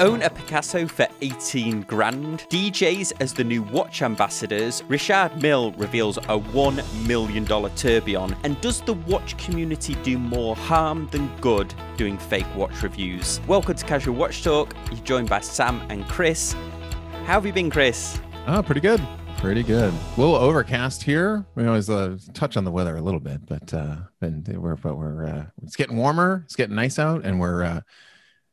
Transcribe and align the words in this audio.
Own 0.00 0.22
a 0.22 0.30
Picasso 0.30 0.88
for 0.88 1.06
18 1.20 1.82
grand. 1.82 2.40
DJs 2.50 3.12
as 3.20 3.32
the 3.32 3.44
new 3.44 3.62
watch 3.62 4.02
ambassadors. 4.02 4.82
Richard 4.88 5.40
Mille 5.40 5.70
reveals 5.74 6.16
a 6.16 6.36
$1 6.36 7.06
million 7.06 7.46
tourbillon. 7.46 8.36
And 8.42 8.60
does 8.60 8.80
the 8.80 8.94
watch 8.94 9.38
community 9.38 9.94
do 10.02 10.18
more 10.18 10.56
harm 10.56 11.06
than 11.12 11.30
good 11.40 11.72
doing 11.96 12.18
fake 12.18 12.46
watch 12.56 12.82
reviews? 12.82 13.40
Welcome 13.46 13.76
to 13.76 13.84
Casual 13.84 14.16
Watch 14.16 14.42
Talk. 14.42 14.74
You're 14.90 15.04
joined 15.04 15.28
by 15.28 15.38
Sam 15.38 15.80
and 15.88 16.04
Chris. 16.08 16.54
How 17.24 17.34
have 17.34 17.46
you 17.46 17.52
been, 17.52 17.70
Chris? 17.70 18.18
Oh, 18.48 18.64
pretty 18.64 18.80
good. 18.80 19.00
Pretty 19.36 19.62
good. 19.62 19.94
A 19.94 20.20
little 20.20 20.34
overcast 20.34 21.04
here. 21.04 21.46
We 21.54 21.66
always 21.66 21.88
uh, 21.88 22.16
touch 22.32 22.56
on 22.56 22.64
the 22.64 22.72
weather 22.72 22.96
a 22.96 23.00
little 23.00 23.20
bit, 23.20 23.46
but 23.46 23.72
uh, 23.72 23.96
and 24.20 24.48
we're 24.58 24.74
but 24.74 24.96
we're 24.96 25.26
uh, 25.26 25.44
it's 25.62 25.76
getting 25.76 25.96
warmer. 25.96 26.42
It's 26.46 26.56
getting 26.56 26.74
nice 26.74 26.98
out, 26.98 27.24
and 27.24 27.38
we're 27.38 27.62
uh, 27.62 27.80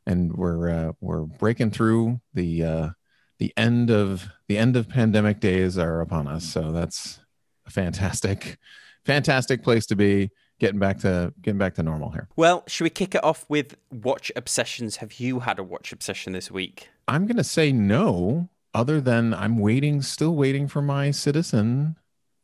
and 0.06 0.32
we're 0.34 0.68
uh, 0.68 0.92
we're 1.00 1.22
breaking 1.22 1.70
through 1.70 2.20
the 2.34 2.64
uh, 2.64 2.88
the 3.38 3.52
end 3.56 3.90
of 3.90 4.28
the 4.48 4.58
end 4.58 4.76
of 4.76 4.88
pandemic 4.88 5.40
days 5.40 5.78
are 5.78 6.00
upon 6.00 6.26
us. 6.26 6.44
So 6.44 6.72
that's 6.72 7.20
a 7.66 7.70
fantastic, 7.70 8.58
fantastic 9.04 9.62
place 9.62 9.86
to 9.86 9.96
be. 9.96 10.30
Getting 10.60 10.78
back 10.78 10.98
to 10.98 11.34
getting 11.42 11.58
back 11.58 11.74
to 11.74 11.82
normal 11.82 12.10
here. 12.10 12.28
Well, 12.36 12.62
should 12.68 12.84
we 12.84 12.90
kick 12.90 13.16
it 13.16 13.24
off 13.24 13.44
with 13.48 13.76
watch 13.90 14.30
obsessions? 14.36 14.96
Have 14.96 15.14
you 15.14 15.40
had 15.40 15.58
a 15.58 15.64
watch 15.64 15.92
obsession 15.92 16.34
this 16.34 16.52
week? 16.52 16.88
I'm 17.08 17.26
gonna 17.26 17.42
say 17.42 17.72
no. 17.72 18.48
Other 18.74 19.00
than 19.00 19.34
I'm 19.34 19.58
waiting, 19.58 20.02
still 20.02 20.34
waiting 20.36 20.68
for 20.68 20.80
my 20.80 21.10
citizen 21.10 21.96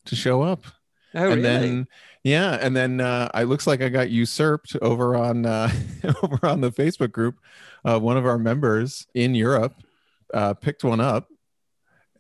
to 0.04 0.16
show 0.16 0.42
up. 0.42 0.64
Oh, 1.14 1.30
and 1.30 1.42
really? 1.42 1.42
then 1.42 1.88
yeah 2.22 2.58
and 2.60 2.76
then 2.76 3.00
uh 3.00 3.30
it 3.34 3.44
looks 3.44 3.66
like 3.66 3.80
i 3.80 3.88
got 3.88 4.10
usurped 4.10 4.76
over 4.82 5.16
on 5.16 5.46
uh 5.46 5.70
over 6.22 6.38
on 6.46 6.60
the 6.60 6.70
facebook 6.70 7.12
group. 7.12 7.36
Uh 7.84 7.98
one 7.98 8.16
of 8.16 8.26
our 8.26 8.38
members 8.38 9.06
in 9.14 9.34
europe 9.34 9.74
uh 10.34 10.54
picked 10.54 10.84
one 10.84 11.00
up. 11.00 11.28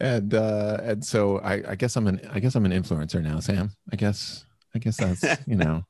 And 0.00 0.32
uh 0.32 0.78
and 0.82 1.04
so 1.04 1.38
i 1.40 1.72
i 1.72 1.74
guess 1.74 1.96
i'm 1.96 2.06
an 2.06 2.20
i 2.30 2.40
guess 2.40 2.54
i'm 2.54 2.64
an 2.64 2.72
influencer 2.72 3.22
now 3.22 3.40
sam. 3.40 3.72
I 3.92 3.96
guess 3.96 4.44
i 4.74 4.78
guess 4.78 4.96
that's 4.96 5.24
you 5.46 5.56
know 5.62 5.84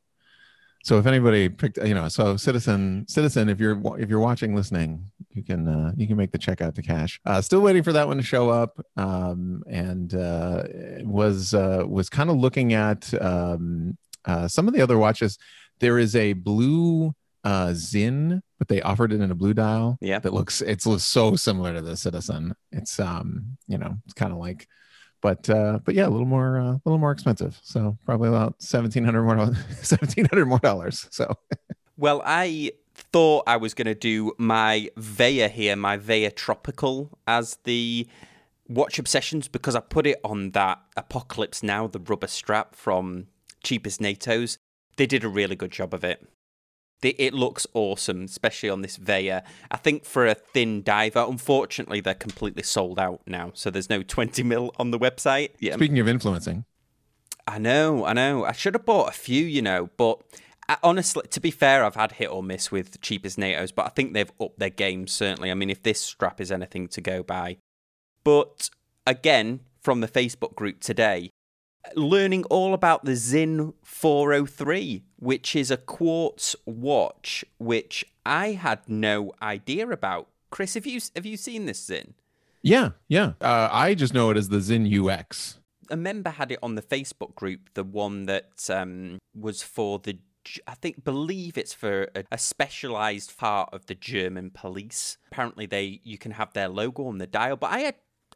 so 0.84 0.98
if 0.98 1.06
anybody 1.06 1.48
picked 1.48 1.76
you 1.78 1.94
know 1.94 2.08
so 2.08 2.36
citizen 2.36 3.04
citizen 3.08 3.48
if 3.48 3.58
you're 3.60 3.80
if 3.98 4.08
you're 4.08 4.20
watching 4.20 4.54
listening 4.54 5.10
you 5.32 5.42
can 5.44 5.68
uh 5.68 5.92
you 5.96 6.06
can 6.06 6.16
make 6.16 6.32
the 6.32 6.38
check 6.38 6.60
out 6.60 6.74
to 6.74 6.82
cash. 6.82 7.20
Uh 7.24 7.40
still 7.40 7.60
waiting 7.60 7.82
for 7.82 7.92
that 7.92 8.06
one 8.08 8.16
to 8.16 8.22
show 8.22 8.48
up. 8.50 8.78
Um 8.96 9.62
and 9.68 10.14
uh 10.14 10.64
was 11.02 11.54
uh 11.54 11.84
was 11.86 12.08
kind 12.08 12.30
of 12.30 12.36
looking 12.36 12.72
at 12.72 13.12
um 13.22 13.96
uh 14.24 14.48
some 14.48 14.66
of 14.68 14.74
the 14.74 14.80
other 14.82 14.98
watches. 14.98 15.38
There 15.80 15.98
is 15.98 16.16
a 16.16 16.32
blue 16.32 17.14
uh 17.44 17.74
Sinn 17.74 18.42
but 18.58 18.66
they 18.66 18.82
offered 18.82 19.12
it 19.12 19.20
in 19.20 19.30
a 19.30 19.34
blue 19.36 19.54
dial 19.54 19.96
Yeah. 20.00 20.18
that 20.18 20.32
looks 20.34 20.60
it's 20.62 20.86
looks 20.86 21.04
so 21.04 21.36
similar 21.36 21.72
to 21.74 21.80
the 21.82 21.96
citizen. 21.96 22.54
It's 22.72 22.98
um 22.98 23.56
you 23.68 23.78
know 23.78 23.96
it's 24.06 24.14
kind 24.14 24.32
of 24.32 24.38
like 24.38 24.66
but 25.20 25.48
uh 25.50 25.78
but 25.84 25.94
yeah 25.94 26.06
a 26.06 26.10
little 26.10 26.26
more 26.26 26.58
uh, 26.58 26.72
a 26.72 26.80
little 26.84 26.98
more 26.98 27.12
expensive 27.12 27.58
so 27.62 27.96
probably 28.06 28.28
about 28.28 28.54
1700 28.60 29.22
more 29.22 29.36
1700 29.36 30.46
more 30.46 30.58
dollars 30.58 31.06
so 31.10 31.34
Well, 31.98 32.22
I 32.24 32.70
thought 32.94 33.42
I 33.48 33.56
was 33.56 33.74
going 33.74 33.86
to 33.86 33.94
do 33.94 34.32
my 34.38 34.88
Veya 34.96 35.50
here, 35.50 35.74
my 35.74 35.96
Veya 35.98 36.30
Tropical, 36.30 37.18
as 37.26 37.58
the 37.64 38.06
watch 38.68 39.00
obsessions 39.00 39.48
because 39.48 39.74
I 39.74 39.80
put 39.80 40.06
it 40.06 40.20
on 40.22 40.52
that 40.52 40.78
Apocalypse 40.96 41.60
Now, 41.60 41.88
the 41.88 41.98
rubber 41.98 42.28
strap 42.28 42.76
from 42.76 43.26
Cheapest 43.64 44.00
NATO's. 44.00 44.58
They 44.96 45.06
did 45.06 45.24
a 45.24 45.28
really 45.28 45.56
good 45.56 45.72
job 45.72 45.92
of 45.92 46.04
it. 46.04 46.24
It 47.00 47.32
looks 47.32 47.66
awesome, 47.74 48.24
especially 48.24 48.70
on 48.70 48.82
this 48.82 48.96
Veya. 48.96 49.44
I 49.70 49.76
think 49.76 50.04
for 50.04 50.26
a 50.26 50.34
thin 50.34 50.82
diver, 50.82 51.24
unfortunately, 51.28 52.00
they're 52.00 52.14
completely 52.14 52.64
sold 52.64 52.98
out 52.98 53.20
now, 53.24 53.52
so 53.54 53.70
there's 53.70 53.88
no 53.88 54.02
20 54.02 54.42
mil 54.42 54.72
on 54.78 54.90
the 54.90 54.98
website. 54.98 55.50
Yeah, 55.60 55.76
speaking 55.76 56.00
of 56.00 56.08
influencing 56.08 56.64
I 57.46 57.58
know, 57.58 58.04
I 58.04 58.12
know. 58.12 58.44
I 58.44 58.52
should 58.52 58.74
have 58.74 58.84
bought 58.84 59.08
a 59.08 59.12
few, 59.12 59.44
you 59.44 59.62
know, 59.62 59.88
but 59.96 60.20
I, 60.68 60.76
honestly, 60.82 61.22
to 61.30 61.40
be 61.40 61.50
fair, 61.50 61.82
I've 61.82 61.94
had 61.94 62.12
hit 62.12 62.30
or 62.30 62.42
miss 62.42 62.70
with 62.70 63.00
cheapest 63.00 63.38
NATO's, 63.38 63.72
but 63.72 63.86
I 63.86 63.88
think 63.88 64.12
they've 64.12 64.30
upped 64.40 64.58
their 64.58 64.68
game, 64.68 65.06
certainly. 65.06 65.50
I 65.50 65.54
mean, 65.54 65.70
if 65.70 65.82
this 65.82 66.00
strap 66.00 66.40
is 66.40 66.52
anything 66.52 66.88
to 66.88 67.00
go 67.00 67.22
by. 67.22 67.56
But 68.22 68.68
again, 69.06 69.60
from 69.80 70.00
the 70.00 70.08
Facebook 70.08 70.54
group 70.56 70.80
today, 70.80 71.30
learning 71.94 72.44
all 72.44 72.74
about 72.74 73.04
the 73.04 73.16
Sinn 73.16 73.74
403, 73.82 75.04
which 75.16 75.56
is 75.56 75.70
a 75.70 75.76
quartz 75.76 76.54
watch, 76.64 77.44
which 77.58 78.04
I 78.26 78.52
had 78.52 78.88
no 78.88 79.32
idea 79.42 79.88
about. 79.88 80.28
Chris, 80.50 80.74
have 80.74 80.86
you 80.86 81.00
have 81.14 81.26
you 81.26 81.36
seen 81.36 81.66
this 81.66 81.78
Sinn? 81.78 82.14
yeah 82.60 82.90
yeah 83.06 83.34
uh, 83.40 83.68
i 83.70 83.94
just 83.94 84.12
know 84.12 84.30
it 84.30 84.36
as 84.36 84.48
the 84.48 84.60
Sinn 84.60 84.84
ux 85.08 85.58
a 85.90 85.96
member 85.96 86.30
had 86.30 86.52
it 86.52 86.58
on 86.62 86.74
the 86.74 86.82
Facebook 86.82 87.34
group, 87.34 87.70
the 87.74 87.84
one 87.84 88.26
that 88.26 88.68
um, 88.70 89.18
was 89.34 89.62
for 89.62 89.98
the, 89.98 90.18
I 90.66 90.74
think, 90.74 91.04
believe 91.04 91.56
it's 91.56 91.74
for 91.74 92.08
a, 92.14 92.24
a 92.32 92.38
specialized 92.38 93.36
part 93.38 93.70
of 93.72 93.86
the 93.86 93.94
German 93.94 94.50
police. 94.50 95.18
Apparently, 95.30 95.66
they 95.66 96.00
you 96.04 96.18
can 96.18 96.32
have 96.32 96.52
their 96.52 96.68
logo 96.68 97.06
on 97.06 97.18
the 97.18 97.26
dial, 97.26 97.56
but 97.56 97.70
I 97.70 97.80
had, 97.80 97.94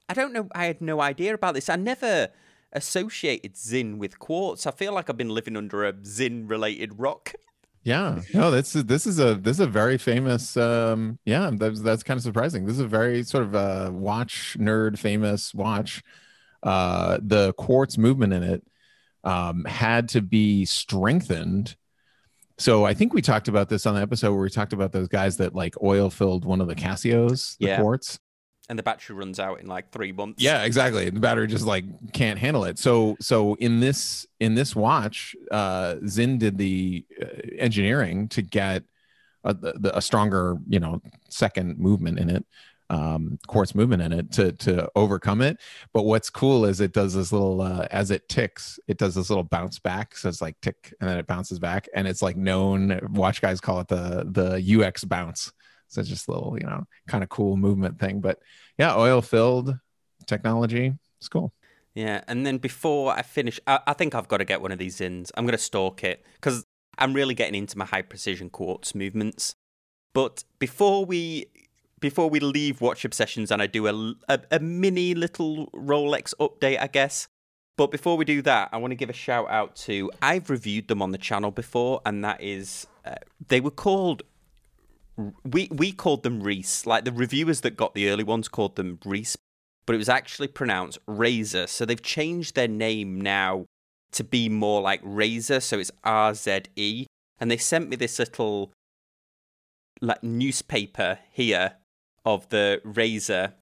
I 0.08 0.14
don't 0.14 0.32
know, 0.32 0.48
I 0.54 0.66
had 0.66 0.80
no 0.80 1.00
idea 1.00 1.34
about 1.34 1.54
this. 1.54 1.68
I 1.68 1.76
never 1.76 2.28
associated 2.72 3.56
Sinn 3.56 3.98
with 3.98 4.18
quartz. 4.18 4.66
I 4.66 4.70
feel 4.70 4.92
like 4.92 5.08
I've 5.10 5.16
been 5.16 5.28
living 5.30 5.56
under 5.56 5.84
a 5.84 5.94
Sinn 6.02 6.46
related 6.48 6.98
rock. 6.98 7.32
yeah 7.84 8.20
no 8.32 8.52
that's 8.52 8.72
this 8.74 9.06
is 9.08 9.18
a 9.18 9.34
this 9.34 9.56
is 9.56 9.60
a 9.60 9.66
very 9.66 9.98
famous 9.98 10.56
um 10.56 11.18
yeah 11.24 11.50
that's 11.52 11.80
that's 11.80 12.04
kind 12.04 12.16
of 12.16 12.22
surprising 12.22 12.64
this 12.64 12.74
is 12.74 12.80
a 12.80 12.86
very 12.86 13.24
sort 13.24 13.42
of 13.42 13.56
uh 13.56 13.90
watch 13.92 14.56
nerd 14.60 14.96
famous 14.96 15.52
watch 15.52 16.00
uh 16.62 17.18
the 17.20 17.52
quartz 17.54 17.98
movement 17.98 18.32
in 18.32 18.44
it 18.44 18.62
um 19.24 19.64
had 19.64 20.08
to 20.08 20.20
be 20.22 20.64
strengthened 20.64 21.74
so 22.56 22.84
i 22.84 22.94
think 22.94 23.12
we 23.12 23.20
talked 23.20 23.48
about 23.48 23.68
this 23.68 23.84
on 23.84 23.96
the 23.96 24.00
episode 24.00 24.32
where 24.32 24.42
we 24.42 24.48
talked 24.48 24.72
about 24.72 24.92
those 24.92 25.08
guys 25.08 25.36
that 25.38 25.52
like 25.52 25.74
oil 25.82 26.08
filled 26.08 26.44
one 26.44 26.60
of 26.60 26.68
the 26.68 26.76
casios 26.76 27.56
the 27.58 27.66
Yeah. 27.66 27.80
quartz 27.80 28.20
And 28.68 28.78
the 28.78 28.82
battery 28.82 29.16
runs 29.16 29.40
out 29.40 29.60
in 29.60 29.66
like 29.66 29.90
three 29.90 30.12
months. 30.12 30.42
yeah 30.42 30.62
exactly. 30.62 31.10
The 31.10 31.20
battery 31.20 31.46
just 31.46 31.66
like 31.66 31.84
can't 32.12 32.38
handle 32.38 32.64
it. 32.64 32.78
So 32.78 33.16
so 33.20 33.54
in 33.54 33.80
this 33.80 34.26
in 34.40 34.54
this 34.54 34.74
watch 34.76 35.34
uh 35.50 35.96
Sinn 36.06 36.38
did 36.38 36.58
the 36.58 37.04
uh, 37.20 37.26
engineering 37.58 38.28
to 38.28 38.42
get 38.42 38.84
a, 39.44 39.52
the, 39.52 39.90
a 39.96 40.00
stronger 40.00 40.56
you 40.68 40.78
know 40.80 41.02
second 41.28 41.78
movement 41.78 42.18
in 42.18 42.30
it 42.30 42.46
um 42.90 43.38
quartz 43.46 43.74
movement 43.74 44.02
in 44.02 44.12
it 44.12 44.30
to 44.32 44.52
to 44.52 44.88
overcome 44.94 45.40
it. 45.40 45.58
But 45.92 46.04
what's 46.04 46.30
cool 46.30 46.64
is 46.64 46.80
it 46.80 46.92
does 46.92 47.14
this 47.14 47.32
little 47.32 47.60
uh 47.60 47.88
as 47.90 48.10
it 48.10 48.28
ticks 48.28 48.78
it 48.86 48.96
does 48.96 49.14
this 49.16 49.28
little 49.28 49.44
bounce 49.44 49.80
back. 49.80 50.16
So 50.16 50.28
it's 50.28 50.40
like 50.40 50.60
tick 50.60 50.94
and 51.00 51.10
then 51.10 51.18
it 51.18 51.26
bounces 51.26 51.58
back. 51.58 51.88
And 51.94 52.06
it's 52.06 52.22
like 52.22 52.36
known 52.36 53.00
watch 53.12 53.40
guys 53.42 53.60
call 53.60 53.80
it 53.80 53.88
the 53.88 54.24
the 54.30 54.84
ux 54.84 55.04
bounce 55.04 55.52
so 55.92 56.02
just 56.02 56.28
a 56.28 56.32
little 56.32 56.56
you 56.58 56.66
know 56.66 56.84
kind 57.06 57.22
of 57.22 57.28
cool 57.28 57.56
movement 57.56 57.98
thing 57.98 58.20
but 58.20 58.38
yeah 58.78 58.96
oil 58.96 59.20
filled 59.20 59.76
technology 60.26 60.94
it's 61.20 61.28
cool 61.28 61.52
Yeah, 61.94 62.22
and 62.26 62.46
then 62.46 62.56
before 62.58 63.12
I 63.12 63.22
finish, 63.22 63.60
I, 63.66 63.80
I 63.86 63.92
think 63.92 64.14
I've 64.14 64.28
got 64.28 64.38
to 64.38 64.46
get 64.46 64.62
one 64.62 64.72
of 64.72 64.78
these 64.78 65.00
ins. 65.00 65.30
I'm 65.36 65.44
going 65.44 65.52
to 65.52 65.58
stalk 65.58 66.02
it 66.02 66.24
because 66.36 66.64
I'm 66.96 67.12
really 67.12 67.34
getting 67.34 67.54
into 67.54 67.76
my 67.76 67.84
high 67.84 68.02
precision 68.02 68.48
quartz 68.50 68.94
movements. 68.94 69.54
But 70.14 70.44
before 70.58 71.04
we 71.04 71.46
before 72.00 72.28
we 72.30 72.40
leave 72.40 72.80
watch 72.80 73.04
obsessions 73.04 73.50
and 73.50 73.62
I 73.62 73.66
do 73.66 73.86
a, 73.86 74.14
a, 74.28 74.40
a 74.50 74.58
mini 74.58 75.14
little 75.14 75.68
Rolex 75.72 76.34
update, 76.40 76.80
I 76.80 76.86
guess. 76.88 77.28
But 77.76 77.90
before 77.90 78.16
we 78.16 78.24
do 78.24 78.42
that, 78.42 78.70
I 78.72 78.78
want 78.78 78.90
to 78.90 78.96
give 78.96 79.10
a 79.10 79.14
shout 79.14 79.48
out 79.50 79.76
to 79.86 80.10
I've 80.20 80.50
reviewed 80.50 80.88
them 80.88 81.02
on 81.02 81.12
the 81.12 81.18
channel 81.18 81.50
before, 81.50 82.00
and 82.06 82.24
that 82.24 82.42
is 82.42 82.86
uh, 83.04 83.16
they 83.48 83.60
were 83.60 83.70
called 83.70 84.22
we 85.44 85.68
we 85.70 85.92
called 85.92 86.22
them 86.22 86.42
Reese. 86.42 86.86
Like 86.86 87.04
the 87.04 87.12
reviewers 87.12 87.60
that 87.62 87.76
got 87.76 87.94
the 87.94 88.08
early 88.08 88.24
ones 88.24 88.48
called 88.48 88.76
them 88.76 88.98
Reese, 89.04 89.36
but 89.86 89.94
it 89.94 89.98
was 89.98 90.08
actually 90.08 90.48
pronounced 90.48 90.98
Razor. 91.06 91.66
So 91.66 91.84
they've 91.84 92.02
changed 92.02 92.54
their 92.54 92.68
name 92.68 93.20
now 93.20 93.66
to 94.12 94.24
be 94.24 94.48
more 94.48 94.80
like 94.80 95.00
Razor. 95.02 95.60
So 95.60 95.78
it's 95.78 95.90
R 96.04 96.34
Z 96.34 96.62
E. 96.76 97.06
And 97.40 97.50
they 97.50 97.56
sent 97.56 97.88
me 97.88 97.96
this 97.96 98.18
little 98.18 98.72
like 100.00 100.22
newspaper 100.22 101.18
here 101.30 101.74
of 102.24 102.48
the 102.50 102.80
Razor. 102.84 103.54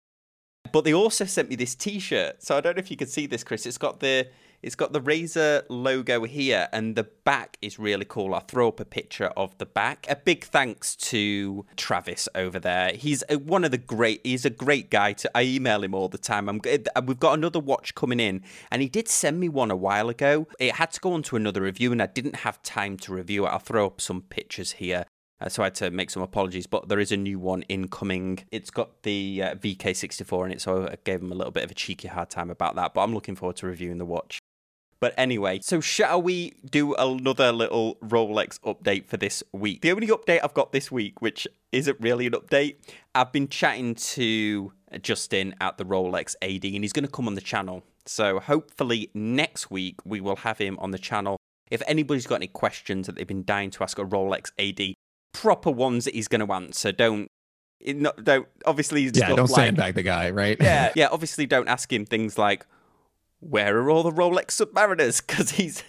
But 0.72 0.84
they 0.84 0.92
also 0.92 1.24
sent 1.24 1.48
me 1.48 1.56
this 1.56 1.74
T-shirt. 1.74 2.42
So 2.42 2.56
I 2.56 2.60
don't 2.60 2.76
know 2.76 2.80
if 2.80 2.90
you 2.90 2.96
can 2.96 3.08
see 3.08 3.26
this, 3.26 3.42
Chris. 3.42 3.64
It's 3.64 3.78
got 3.78 4.00
the 4.00 4.28
it's 4.62 4.74
got 4.74 4.92
the 4.92 5.00
Razer 5.00 5.62
logo 5.68 6.24
here, 6.24 6.68
and 6.72 6.94
the 6.94 7.04
back 7.04 7.56
is 7.62 7.78
really 7.78 8.04
cool. 8.04 8.34
I'll 8.34 8.40
throw 8.40 8.68
up 8.68 8.80
a 8.80 8.84
picture 8.84 9.28
of 9.28 9.56
the 9.58 9.66
back. 9.66 10.06
A 10.08 10.16
big 10.16 10.44
thanks 10.44 10.94
to 10.96 11.64
Travis 11.76 12.28
over 12.34 12.58
there. 12.58 12.92
He's 12.92 13.24
a, 13.30 13.38
one 13.38 13.64
of 13.64 13.70
the 13.70 13.78
great. 13.78 14.20
He's 14.22 14.44
a 14.44 14.50
great 14.50 14.90
guy. 14.90 15.14
To 15.14 15.30
I 15.34 15.42
email 15.42 15.82
him 15.82 15.94
all 15.94 16.08
the 16.08 16.18
time. 16.18 16.48
I'm 16.48 16.60
we've 17.06 17.18
got 17.18 17.38
another 17.38 17.60
watch 17.60 17.94
coming 17.94 18.20
in, 18.20 18.42
and 18.70 18.82
he 18.82 18.88
did 18.88 19.08
send 19.08 19.40
me 19.40 19.48
one 19.48 19.70
a 19.70 19.76
while 19.76 20.08
ago. 20.08 20.46
It 20.58 20.76
had 20.76 20.90
to 20.92 21.00
go 21.00 21.12
on 21.12 21.22
to 21.24 21.36
another 21.36 21.62
review, 21.62 21.92
and 21.92 22.02
I 22.02 22.06
didn't 22.06 22.36
have 22.36 22.62
time 22.62 22.96
to 22.98 23.14
review 23.14 23.46
it. 23.46 23.48
I'll 23.48 23.58
throw 23.58 23.86
up 23.86 24.00
some 24.00 24.22
pictures 24.22 24.72
here. 24.72 25.06
Uh, 25.40 25.48
so 25.48 25.62
I 25.62 25.66
had 25.66 25.74
to 25.76 25.90
make 25.90 26.10
some 26.10 26.22
apologies, 26.22 26.66
but 26.66 26.88
there 26.88 26.98
is 26.98 27.12
a 27.12 27.16
new 27.16 27.38
one 27.38 27.62
incoming. 27.62 28.40
It's 28.50 28.70
got 28.70 29.04
the 29.04 29.42
uh, 29.42 29.54
VK64 29.54 30.44
in 30.44 30.52
it, 30.52 30.60
so 30.60 30.86
I 30.86 30.96
gave 31.02 31.22
him 31.22 31.32
a 31.32 31.34
little 31.34 31.50
bit 31.50 31.64
of 31.64 31.70
a 31.70 31.74
cheeky 31.74 32.08
hard 32.08 32.28
time 32.28 32.50
about 32.50 32.76
that. 32.76 32.92
But 32.92 33.02
I'm 33.02 33.14
looking 33.14 33.36
forward 33.36 33.56
to 33.56 33.66
reviewing 33.66 33.96
the 33.96 34.04
watch. 34.04 34.38
But 35.00 35.14
anyway, 35.16 35.60
so 35.62 35.80
shall 35.80 36.20
we 36.20 36.52
do 36.68 36.94
another 36.94 37.52
little 37.52 37.94
Rolex 37.96 38.60
update 38.60 39.06
for 39.06 39.16
this 39.16 39.42
week? 39.50 39.80
The 39.80 39.92
only 39.92 40.08
update 40.08 40.40
I've 40.44 40.52
got 40.52 40.72
this 40.72 40.92
week, 40.92 41.22
which 41.22 41.48
isn't 41.72 41.96
really 42.00 42.26
an 42.26 42.34
update, 42.34 42.76
I've 43.14 43.32
been 43.32 43.48
chatting 43.48 43.94
to 43.94 44.72
Justin 45.00 45.54
at 45.58 45.78
the 45.78 45.86
Rolex 45.86 46.36
AD, 46.42 46.64
and 46.64 46.84
he's 46.84 46.92
going 46.92 47.06
to 47.06 47.10
come 47.10 47.26
on 47.26 47.34
the 47.34 47.40
channel. 47.40 47.82
So 48.04 48.40
hopefully 48.40 49.10
next 49.14 49.70
week 49.70 49.96
we 50.04 50.20
will 50.20 50.36
have 50.36 50.58
him 50.58 50.78
on 50.78 50.90
the 50.90 50.98
channel. 50.98 51.38
If 51.70 51.82
anybody's 51.86 52.26
got 52.26 52.36
any 52.36 52.48
questions 52.48 53.06
that 53.06 53.16
they've 53.16 53.26
been 53.26 53.44
dying 53.44 53.70
to 53.70 53.82
ask 53.82 53.98
a 53.98 54.04
Rolex 54.04 54.50
AD, 54.58 54.94
proper 55.32 55.70
ones 55.70 56.04
that 56.04 56.14
he's 56.14 56.28
going 56.28 56.46
to 56.46 56.52
answer. 56.52 56.92
Don't 56.92 57.30
not, 57.86 58.22
don't 58.22 58.46
obviously 58.66 59.04
yeah, 59.04 59.28
don't 59.28 59.50
like, 59.50 59.64
sandbag 59.64 59.94
the 59.94 60.02
guy, 60.02 60.30
right? 60.30 60.58
Yeah, 60.60 60.92
yeah. 60.96 61.08
Obviously, 61.10 61.46
don't 61.46 61.68
ask 61.68 61.90
him 61.90 62.04
things 62.04 62.36
like 62.36 62.66
where 63.40 63.78
are 63.78 63.90
all 63.90 64.02
the 64.02 64.12
Rolex 64.12 64.64
Submariners? 64.64 65.22
Because 65.26 65.50
he's 65.50 65.82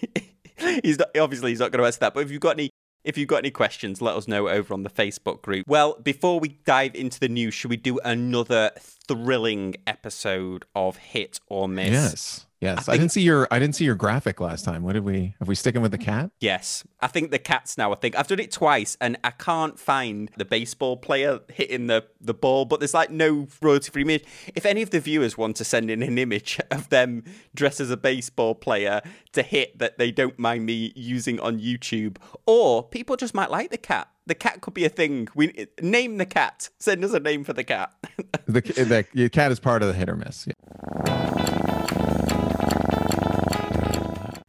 he's 0.83 0.99
not 0.99 1.17
obviously 1.17 1.51
he's 1.51 1.59
not 1.59 1.71
going 1.71 1.81
to 1.81 1.85
answer 1.85 1.99
that. 2.01 2.13
But 2.13 2.21
if 2.21 2.31
you've 2.31 2.41
got 2.41 2.57
any 2.57 2.69
if 3.03 3.17
you've 3.17 3.27
got 3.27 3.37
any 3.37 3.51
questions, 3.51 4.01
let 4.01 4.15
us 4.15 4.27
know 4.27 4.47
over 4.47 4.73
on 4.73 4.83
the 4.83 4.89
Facebook 4.89 5.41
group. 5.41 5.65
Well, 5.67 5.97
before 6.01 6.39
we 6.39 6.59
dive 6.65 6.95
into 6.95 7.19
the 7.19 7.29
news, 7.29 7.53
should 7.53 7.71
we 7.71 7.77
do 7.77 7.99
another 8.03 8.71
thrilling 8.79 9.75
episode 9.87 10.65
of 10.75 10.97
Hit 10.97 11.39
or 11.47 11.67
Miss? 11.67 11.89
Yes. 11.89 12.45
Yes, 12.61 12.87
I, 12.87 12.93
I, 12.93 12.97
didn't 12.97 13.11
see 13.11 13.23
your 13.23 13.47
I 13.49 13.57
didn't 13.57 13.75
see 13.75 13.85
your 13.85 13.95
graphic 13.95 14.39
last 14.39 14.63
time. 14.63 14.83
What 14.83 14.93
did 14.93 15.03
we? 15.03 15.33
Have 15.39 15.47
we 15.47 15.55
sticking 15.55 15.81
with 15.81 15.91
the 15.91 15.97
cat? 15.97 16.29
Yes, 16.39 16.83
I 16.99 17.07
think 17.07 17.31
the 17.31 17.39
cats 17.39 17.75
now. 17.75 17.91
I 17.91 17.95
think 17.95 18.15
I've 18.15 18.27
done 18.27 18.39
it 18.39 18.51
twice, 18.51 18.95
and 19.01 19.17
I 19.23 19.31
can't 19.31 19.79
find 19.79 20.29
the 20.37 20.45
baseball 20.45 20.95
player 20.95 21.39
hitting 21.51 21.87
the 21.87 22.05
the 22.21 22.35
ball. 22.35 22.65
But 22.65 22.79
there's 22.79 22.93
like 22.93 23.09
no 23.09 23.47
royalty 23.63 23.89
free 23.89 24.03
image. 24.03 24.25
If 24.53 24.67
any 24.67 24.83
of 24.83 24.91
the 24.91 24.99
viewers 24.99 25.35
want 25.39 25.55
to 25.55 25.63
send 25.63 25.89
in 25.89 26.03
an 26.03 26.19
image 26.19 26.59
of 26.71 26.89
them 26.89 27.23
dressed 27.55 27.79
as 27.79 27.89
a 27.89 27.97
baseball 27.97 28.53
player 28.53 29.01
to 29.33 29.41
hit 29.41 29.79
that 29.79 29.97
they 29.97 30.11
don't 30.11 30.37
mind 30.37 30.67
me 30.67 30.93
using 30.95 31.39
on 31.39 31.59
YouTube, 31.59 32.17
or 32.45 32.83
people 32.83 33.15
just 33.15 33.33
might 33.33 33.49
like 33.49 33.71
the 33.71 33.77
cat. 33.79 34.07
The 34.27 34.35
cat 34.35 34.61
could 34.61 34.75
be 34.75 34.85
a 34.85 34.89
thing. 34.89 35.29
We 35.33 35.67
name 35.81 36.19
the 36.19 36.27
cat. 36.27 36.69
Send 36.77 37.03
us 37.03 37.11
a 37.13 37.19
name 37.19 37.43
for 37.43 37.53
the 37.53 37.63
cat. 37.63 37.91
the, 38.45 38.61
the, 38.61 39.05
the 39.15 39.29
cat 39.29 39.51
is 39.51 39.59
part 39.59 39.81
of 39.81 39.87
the 39.87 39.95
hit 39.95 40.09
or 40.09 40.15
miss. 40.15 40.47
Yeah. 40.47 41.20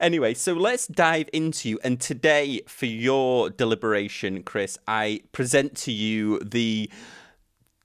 Anyway, 0.03 0.35
so 0.35 0.53
let's 0.53 0.89
dive 0.89 1.29
into 1.33 1.69
you. 1.69 1.79
and 1.85 2.01
today 2.01 2.63
for 2.67 2.87
your 2.87 3.51
deliberation, 3.51 4.43
Chris, 4.43 4.77
I 4.89 5.21
present 5.31 5.77
to 5.79 5.93
you 5.93 6.41
the 6.41 6.91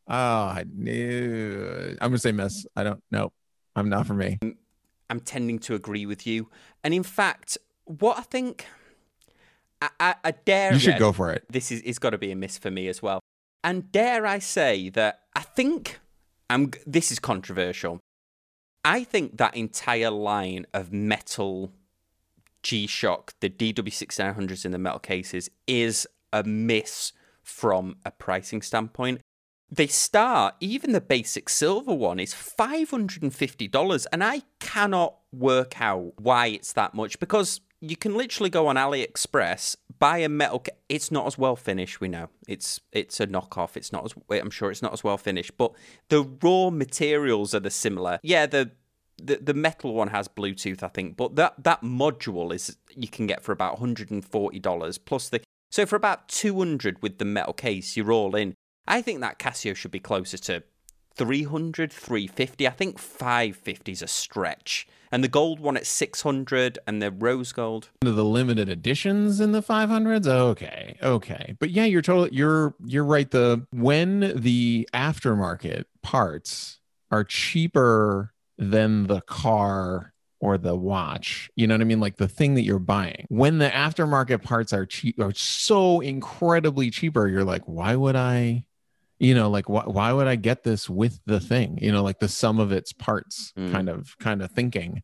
Oh, 0.08 0.14
I 0.14 0.64
knew. 0.72 1.96
I'm 2.00 2.10
gonna 2.10 2.18
say 2.18 2.32
miss. 2.32 2.66
I 2.76 2.82
don't 2.82 3.02
know. 3.10 3.32
I'm 3.76 3.88
not 3.88 4.06
for 4.06 4.14
me. 4.14 4.38
I'm 5.08 5.20
tending 5.20 5.58
to 5.60 5.74
agree 5.74 6.06
with 6.06 6.26
you, 6.26 6.48
and 6.82 6.92
in 6.92 7.02
fact, 7.02 7.58
what 7.84 8.18
I 8.18 8.22
think, 8.22 8.66
I, 9.80 9.90
I, 9.98 10.14
I 10.24 10.30
dare. 10.32 10.72
You 10.72 10.78
should 10.78 10.98
go 10.98 11.12
for 11.12 11.30
it. 11.30 11.44
This 11.48 11.70
is 11.70 11.82
it's 11.84 11.98
got 11.98 12.10
to 12.10 12.18
be 12.18 12.32
a 12.32 12.36
miss 12.36 12.58
for 12.58 12.70
me 12.70 12.88
as 12.88 13.02
well. 13.02 13.20
And 13.62 13.92
dare 13.92 14.26
I 14.26 14.38
say 14.38 14.88
that 14.90 15.20
I 15.34 15.42
think 15.42 16.00
I'm. 16.48 16.72
This 16.86 17.12
is 17.12 17.18
controversial. 17.18 18.00
I 18.84 19.04
think 19.04 19.36
that 19.36 19.56
entire 19.56 20.10
line 20.10 20.66
of 20.72 20.92
metal 20.92 21.72
G 22.62 22.86
Shock, 22.86 23.34
the 23.40 23.50
DW6900s 23.50 24.64
in 24.64 24.72
the 24.72 24.78
metal 24.78 24.98
cases, 24.98 25.50
is 25.66 26.06
a 26.32 26.42
miss 26.42 27.12
from 27.50 27.96
a 28.04 28.10
pricing 28.10 28.62
standpoint. 28.62 29.20
They 29.70 29.86
start, 29.86 30.54
even 30.60 30.92
the 30.92 31.00
basic 31.00 31.48
silver 31.48 31.94
one 31.94 32.18
is 32.18 32.34
$550, 32.34 34.06
and 34.12 34.24
I 34.24 34.42
cannot 34.58 35.16
work 35.32 35.80
out 35.80 36.14
why 36.16 36.48
it's 36.48 36.72
that 36.72 36.94
much 36.94 37.20
because 37.20 37.60
you 37.80 37.96
can 37.96 38.14
literally 38.14 38.50
go 38.50 38.66
on 38.66 38.76
AliExpress, 38.76 39.76
buy 39.98 40.18
a 40.18 40.28
metal. 40.28 40.60
Ca- 40.60 40.72
it's 40.88 41.10
not 41.10 41.26
as 41.26 41.38
well 41.38 41.56
finished. 41.56 42.00
We 42.00 42.08
know 42.08 42.28
it's 42.46 42.80
it's 42.92 43.20
a 43.20 43.26
knockoff. 43.26 43.76
It's 43.76 43.92
not 43.92 44.04
as 44.04 44.14
I'm 44.30 44.50
sure 44.50 44.70
it's 44.70 44.82
not 44.82 44.92
as 44.92 45.02
well 45.02 45.16
finished, 45.16 45.56
but 45.56 45.72
the 46.08 46.22
raw 46.42 46.70
materials 46.70 47.54
are 47.54 47.60
the 47.60 47.70
similar. 47.70 48.18
Yeah, 48.22 48.46
the 48.46 48.72
the, 49.22 49.36
the 49.36 49.54
metal 49.54 49.94
one 49.94 50.08
has 50.08 50.28
Bluetooth, 50.28 50.82
I 50.82 50.88
think, 50.88 51.16
but 51.16 51.36
that 51.36 51.62
that 51.64 51.82
module 51.82 52.54
is 52.54 52.76
you 52.94 53.08
can 53.08 53.26
get 53.26 53.42
for 53.42 53.52
about 53.52 53.78
$140 53.78 54.98
plus 55.04 55.28
the 55.28 55.40
so 55.70 55.86
for 55.86 55.96
about 55.96 56.28
200 56.28 57.02
with 57.02 57.18
the 57.18 57.24
metal 57.24 57.52
case, 57.52 57.96
you're 57.96 58.12
all 58.12 58.34
in. 58.34 58.54
I 58.86 59.02
think 59.02 59.20
that 59.20 59.38
Casio 59.38 59.74
should 59.74 59.92
be 59.92 60.00
closer 60.00 60.36
to 60.38 60.64
300, 61.14 61.92
350. 61.92 62.66
I 62.66 62.70
think 62.70 62.98
550 62.98 63.92
is 63.92 64.02
a 64.02 64.06
stretch. 64.06 64.86
And 65.12 65.24
the 65.24 65.28
gold 65.28 65.60
one 65.60 65.76
at 65.76 65.86
600 65.86 66.78
and 66.86 67.02
the 67.02 67.10
rose 67.10 67.52
gold. 67.52 67.90
The 68.00 68.24
limited 68.24 68.68
editions 68.68 69.40
in 69.40 69.52
the 69.52 69.62
500s. 69.62 70.26
Okay. 70.26 70.96
Okay. 71.02 71.56
But 71.58 71.70
yeah, 71.70 71.84
you're 71.84 72.02
totally 72.02 72.30
you're 72.32 72.74
you're 72.84 73.04
right 73.04 73.30
the 73.30 73.66
when 73.72 74.32
the 74.36 74.88
aftermarket 74.94 75.84
parts 76.02 76.78
are 77.10 77.24
cheaper 77.24 78.32
than 78.56 79.08
the 79.08 79.20
car 79.22 80.12
or 80.40 80.56
the 80.56 80.74
watch. 80.74 81.50
You 81.54 81.66
know 81.66 81.74
what 81.74 81.82
I 81.82 81.84
mean? 81.84 82.00
Like 82.00 82.16
the 82.16 82.28
thing 82.28 82.54
that 82.54 82.62
you're 82.62 82.78
buying. 82.78 83.26
When 83.28 83.58
the 83.58 83.68
aftermarket 83.68 84.42
parts 84.42 84.72
are 84.72 84.86
cheap, 84.86 85.20
are 85.20 85.34
so 85.34 86.00
incredibly 86.00 86.90
cheaper, 86.90 87.28
you're 87.28 87.44
like, 87.44 87.62
why 87.66 87.94
would 87.94 88.16
I? 88.16 88.64
You 89.18 89.34
know, 89.34 89.50
like 89.50 89.68
why, 89.68 89.82
why 89.84 90.12
would 90.14 90.26
I 90.26 90.36
get 90.36 90.64
this 90.64 90.88
with 90.88 91.20
the 91.26 91.40
thing? 91.40 91.78
You 91.82 91.92
know, 91.92 92.02
like 92.02 92.20
the 92.20 92.28
sum 92.28 92.58
of 92.58 92.72
its 92.72 92.92
parts 92.94 93.52
mm. 93.56 93.70
kind 93.70 93.90
of 93.90 94.16
kind 94.18 94.42
of 94.42 94.50
thinking. 94.50 95.02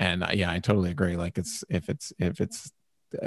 And 0.00 0.24
uh, 0.24 0.30
yeah, 0.34 0.50
I 0.50 0.58
totally 0.58 0.90
agree. 0.90 1.16
Like 1.16 1.38
it's 1.38 1.62
if 1.68 1.88
it's 1.88 2.12
if 2.18 2.40
it's 2.40 2.72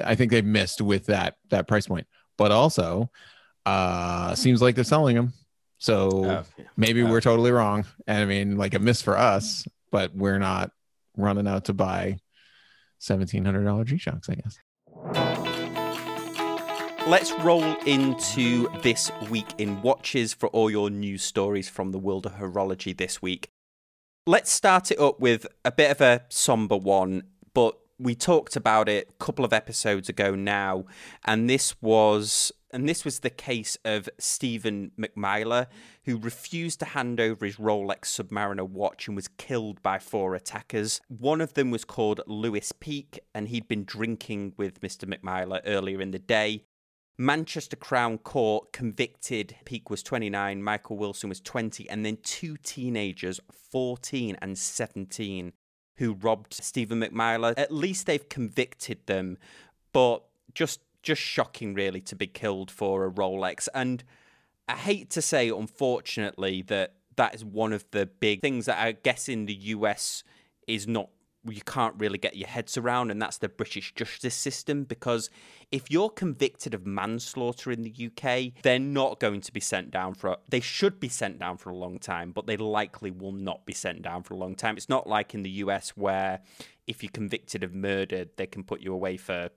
I 0.04 0.16
think 0.16 0.32
they've 0.32 0.44
missed 0.44 0.82
with 0.82 1.06
that 1.06 1.36
that 1.52 1.70
price 1.70 1.88
point. 1.88 2.08
But 2.38 2.52
also, 2.52 3.10
uh 3.66 4.36
seems 4.36 4.62
like 4.62 4.76
they're 4.76 4.84
selling 4.84 5.16
them. 5.16 5.32
So 5.78 6.26
yeah. 6.26 6.44
maybe 6.76 7.02
oh. 7.04 7.10
we're 7.10 7.22
totally 7.22 7.52
wrong. 7.52 7.86
And 8.06 8.18
I 8.20 8.26
mean, 8.26 8.58
like 8.58 8.74
a 8.74 8.80
miss 8.80 9.02
for 9.02 9.18
us, 9.18 9.66
but 9.90 10.14
we're 10.14 10.40
not 10.40 10.72
running 11.18 11.48
out 11.48 11.66
to 11.66 11.74
buy 11.74 12.18
$1,700 13.02 13.86
G 13.86 13.98
Shocks, 13.98 14.30
I 14.30 14.36
guess. 14.36 14.58
Let's 17.08 17.32
roll 17.44 17.64
into 17.86 18.68
this 18.82 19.12
week 19.30 19.48
in 19.60 19.82
watches 19.84 20.34
for 20.34 20.50
all 20.50 20.72
your 20.72 20.90
news 20.90 21.22
stories 21.22 21.70
from 21.70 21.92
the 21.92 22.00
world 22.00 22.26
of 22.26 22.34
horology 22.34 22.98
this 22.98 23.22
week. 23.22 23.50
Let's 24.26 24.52
start 24.52 24.90
it 24.90 25.00
up 25.00 25.20
with 25.20 25.46
a 25.64 25.72
bit 25.72 25.92
of 25.92 26.02
a 26.02 26.24
somber 26.30 26.76
one, 26.76 27.24
but 27.54 27.78
we 28.00 28.16
talked 28.16 28.56
about 28.56 28.90
it 28.90 29.08
a 29.10 29.24
couple 29.24 29.46
of 29.46 29.54
episodes 29.54 30.10
ago 30.10 30.34
now, 30.34 30.86
and 31.24 31.48
this 31.48 31.80
was 31.80 32.52
and 32.76 32.90
this 32.90 33.06
was 33.06 33.20
the 33.20 33.30
case 33.30 33.78
of 33.86 34.10
Stephen 34.20 34.92
McMyler, 35.00 35.68
who 36.04 36.18
refused 36.18 36.80
to 36.80 36.86
hand 36.86 37.22
over 37.22 37.46
his 37.46 37.56
Rolex 37.56 38.08
Submariner 38.08 38.68
watch 38.68 39.08
and 39.08 39.16
was 39.16 39.30
killed 39.30 39.82
by 39.82 39.98
four 39.98 40.36
attackers. 40.36 41.00
One 41.08 41.40
of 41.40 41.54
them 41.54 41.72
was 41.72 41.86
called 41.86 42.20
Lewis 42.28 42.74
Peak, 42.74 43.22
and 43.34 43.48
he'd 43.48 43.70
been 43.70 43.86
drinking 43.86 44.56
with 44.58 44.82
Mr. 44.82 45.06
McMyler 45.06 45.62
earlier 45.66 46.02
in 46.02 46.12
the 46.12 46.20
day. 46.20 46.66
Manchester 47.18 47.78
Crown 47.78 48.18
Court 48.18 48.74
convicted 48.74 49.56
Peak 49.64 49.90
was 49.90 50.04
29, 50.04 50.62
Michael 50.62 50.98
Wilson 50.98 51.30
was 51.30 51.40
20, 51.40 51.90
and 51.90 52.06
then 52.06 52.18
two 52.24 52.58
teenagers, 52.58 53.40
14 53.72 54.36
and 54.42 54.58
17, 54.58 55.54
who 55.96 56.14
robbed 56.14 56.54
Stephen 56.54 57.00
McMyler. 57.00 57.54
At 57.56 57.72
least 57.72 58.06
they've 58.06 58.28
convicted 58.28 59.08
them, 59.08 59.38
but 59.94 60.26
just 60.54 60.82
just 61.06 61.22
shocking 61.22 61.74
really 61.74 62.02
to 62.02 62.16
be 62.16 62.28
killed 62.28 62.70
for 62.70 63.06
a 63.06 63.12
Rolex. 63.12 63.68
And 63.74 64.04
I 64.68 64.76
hate 64.76 65.10
to 65.12 65.22
say, 65.22 65.50
unfortunately, 65.50 66.64
that 66.64 66.96
that 67.16 67.34
is 67.34 67.46
one 67.46 67.72
of 67.72 67.86
the 67.92 68.08
big 68.08 68.42
things 68.42 68.66
that 68.66 68.78
I 68.78 68.92
guess 68.92 69.30
in 69.30 69.46
the 69.46 69.54
US 69.54 70.24
is 70.68 70.86
not 70.88 71.10
you 71.48 71.62
can't 71.62 71.94
really 72.00 72.18
get 72.18 72.36
your 72.36 72.48
heads 72.48 72.78
around, 72.78 73.12
and 73.12 73.22
that's 73.22 73.38
the 73.38 73.50
British 73.50 73.94
justice 73.94 74.34
system. 74.34 74.84
Because 74.84 75.30
if 75.72 75.92
you're 75.92 76.10
convicted 76.10 76.74
of 76.74 76.86
manslaughter 76.86 77.72
in 77.72 77.84
the 77.84 78.10
UK, 78.10 78.62
they're 78.64 78.80
not 78.80 79.20
going 79.20 79.42
to 79.42 79.52
be 79.52 79.60
sent 79.60 79.92
down 79.92 80.14
for. 80.14 80.32
A, 80.32 80.38
they 80.50 80.60
should 80.60 81.00
be 81.00 81.10
sent 81.10 81.40
down 81.40 81.58
for 81.58 81.70
a 81.70 81.76
long 81.76 82.00
time, 82.00 82.32
but 82.32 82.48
they 82.48 82.58
likely 82.58 83.12
will 83.12 83.32
not 83.32 83.66
be 83.66 83.74
sent 83.74 84.02
down 84.02 84.24
for 84.24 84.34
a 84.34 84.38
long 84.38 84.56
time. 84.56 84.78
It's 84.78 84.90
not 84.90 85.08
like 85.08 85.34
in 85.34 85.44
the 85.44 85.50
US 85.52 85.90
where 85.92 86.42
if 86.88 87.04
you're 87.04 87.12
convicted 87.12 87.64
of 87.64 87.74
murder, 87.74 88.26
they 88.38 88.48
can 88.48 88.64
put 88.64 88.82
you 88.82 88.94
away 88.94 89.18
for, 89.18 89.50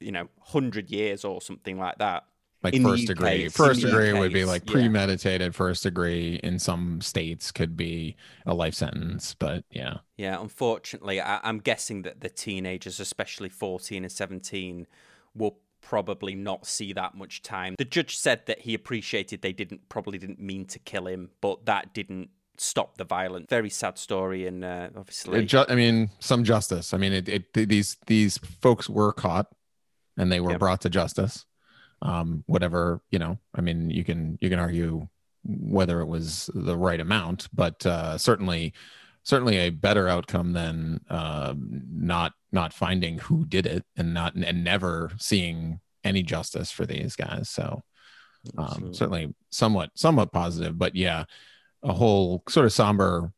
you 0.00 0.12
know, 0.12 0.28
hundred 0.40 0.90
years 0.90 1.24
or 1.24 1.40
something 1.40 1.78
like 1.78 1.98
that 1.98 2.24
like 2.66 2.74
in 2.74 2.82
first 2.82 3.06
degree. 3.06 3.48
First 3.48 3.80
degree 3.80 4.12
would 4.12 4.32
be 4.32 4.44
like 4.44 4.62
yeah. 4.66 4.72
premeditated. 4.72 5.54
First 5.54 5.84
degree 5.84 6.40
in 6.42 6.58
some 6.58 7.00
states 7.00 7.52
could 7.52 7.76
be 7.76 8.16
a 8.44 8.54
life 8.54 8.74
sentence, 8.74 9.34
but 9.34 9.64
yeah, 9.70 9.98
Yeah, 10.16 10.40
unfortunately, 10.40 11.20
I, 11.20 11.40
I'm 11.42 11.58
guessing 11.58 12.02
that 12.02 12.20
the 12.20 12.28
teenagers, 12.28 12.98
especially 12.98 13.48
14 13.48 14.04
and 14.04 14.12
17, 14.12 14.86
will 15.34 15.58
probably 15.80 16.34
not 16.34 16.66
see 16.66 16.92
that 16.92 17.14
much 17.14 17.42
time. 17.42 17.74
The 17.78 17.84
judge 17.84 18.16
said 18.16 18.46
that 18.46 18.60
he 18.60 18.74
appreciated 18.74 19.42
they 19.42 19.52
didn't 19.52 19.88
probably 19.88 20.18
didn't 20.18 20.40
mean 20.40 20.64
to 20.66 20.78
kill 20.80 21.06
him, 21.06 21.30
but 21.40 21.66
that 21.66 21.94
didn't 21.94 22.30
stop 22.58 22.96
the 22.96 23.04
violence. 23.04 23.46
Very 23.48 23.70
sad 23.70 23.98
story, 23.98 24.46
and 24.46 24.64
uh, 24.64 24.88
obviously, 24.96 25.44
ju- 25.44 25.66
I 25.68 25.74
mean, 25.74 26.10
some 26.18 26.42
justice. 26.42 26.92
I 26.92 26.96
mean, 26.96 27.12
it, 27.12 27.28
it 27.28 27.52
these 27.52 27.96
these 28.06 28.38
folks 28.38 28.88
were 28.88 29.12
caught 29.12 29.48
and 30.16 30.30
they 30.30 30.40
were 30.40 30.52
Yep. 30.52 30.60
brought 30.60 30.80
to 30.82 30.90
justice. 30.90 31.44
Um, 32.02 32.44
whatever 32.46 33.00
you 33.10 33.18
know, 33.18 33.38
I 33.54 33.60
mean, 33.62 33.90
you 33.90 34.04
can 34.04 34.38
you 34.40 34.50
can 34.50 34.58
argue 34.58 35.08
whether 35.44 36.00
it 36.00 36.06
was 36.06 36.50
the 36.54 36.76
right 36.76 37.00
amount, 37.00 37.48
but 37.54 37.84
uh, 37.86 38.18
certainly 38.18 38.74
certainly 39.22 39.56
a 39.56 39.70
better 39.70 40.06
outcome 40.08 40.52
than 40.52 41.00
uh, 41.08 41.54
not 41.56 42.32
not 42.52 42.72
finding 42.72 43.18
who 43.18 43.44
did 43.46 43.66
it 43.66 43.84
and 43.96 44.12
not 44.12 44.34
and 44.34 44.62
never 44.62 45.10
seeing 45.18 45.80
any 46.04 46.22
justice 46.22 46.70
for 46.70 46.84
these 46.86 47.16
guys. 47.16 47.48
So 47.48 47.82
um, 48.58 48.92
certainly 48.92 49.34
somewhat 49.50 49.90
somewhat 49.94 50.32
positive, 50.32 50.78
but 50.78 50.94
yeah, 50.94 51.24
a 51.82 51.92
whole 51.94 52.42
sort 52.48 52.66
of 52.66 52.72
somber 52.72 53.32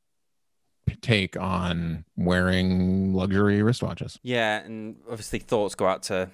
take 1.02 1.36
on 1.36 2.04
wearing 2.16 3.12
luxury 3.12 3.58
wristwatches. 3.60 4.18
Yeah, 4.22 4.58
and 4.64 4.96
obviously 5.08 5.38
thoughts 5.38 5.74
go 5.74 5.86
out 5.86 6.02
to 6.04 6.28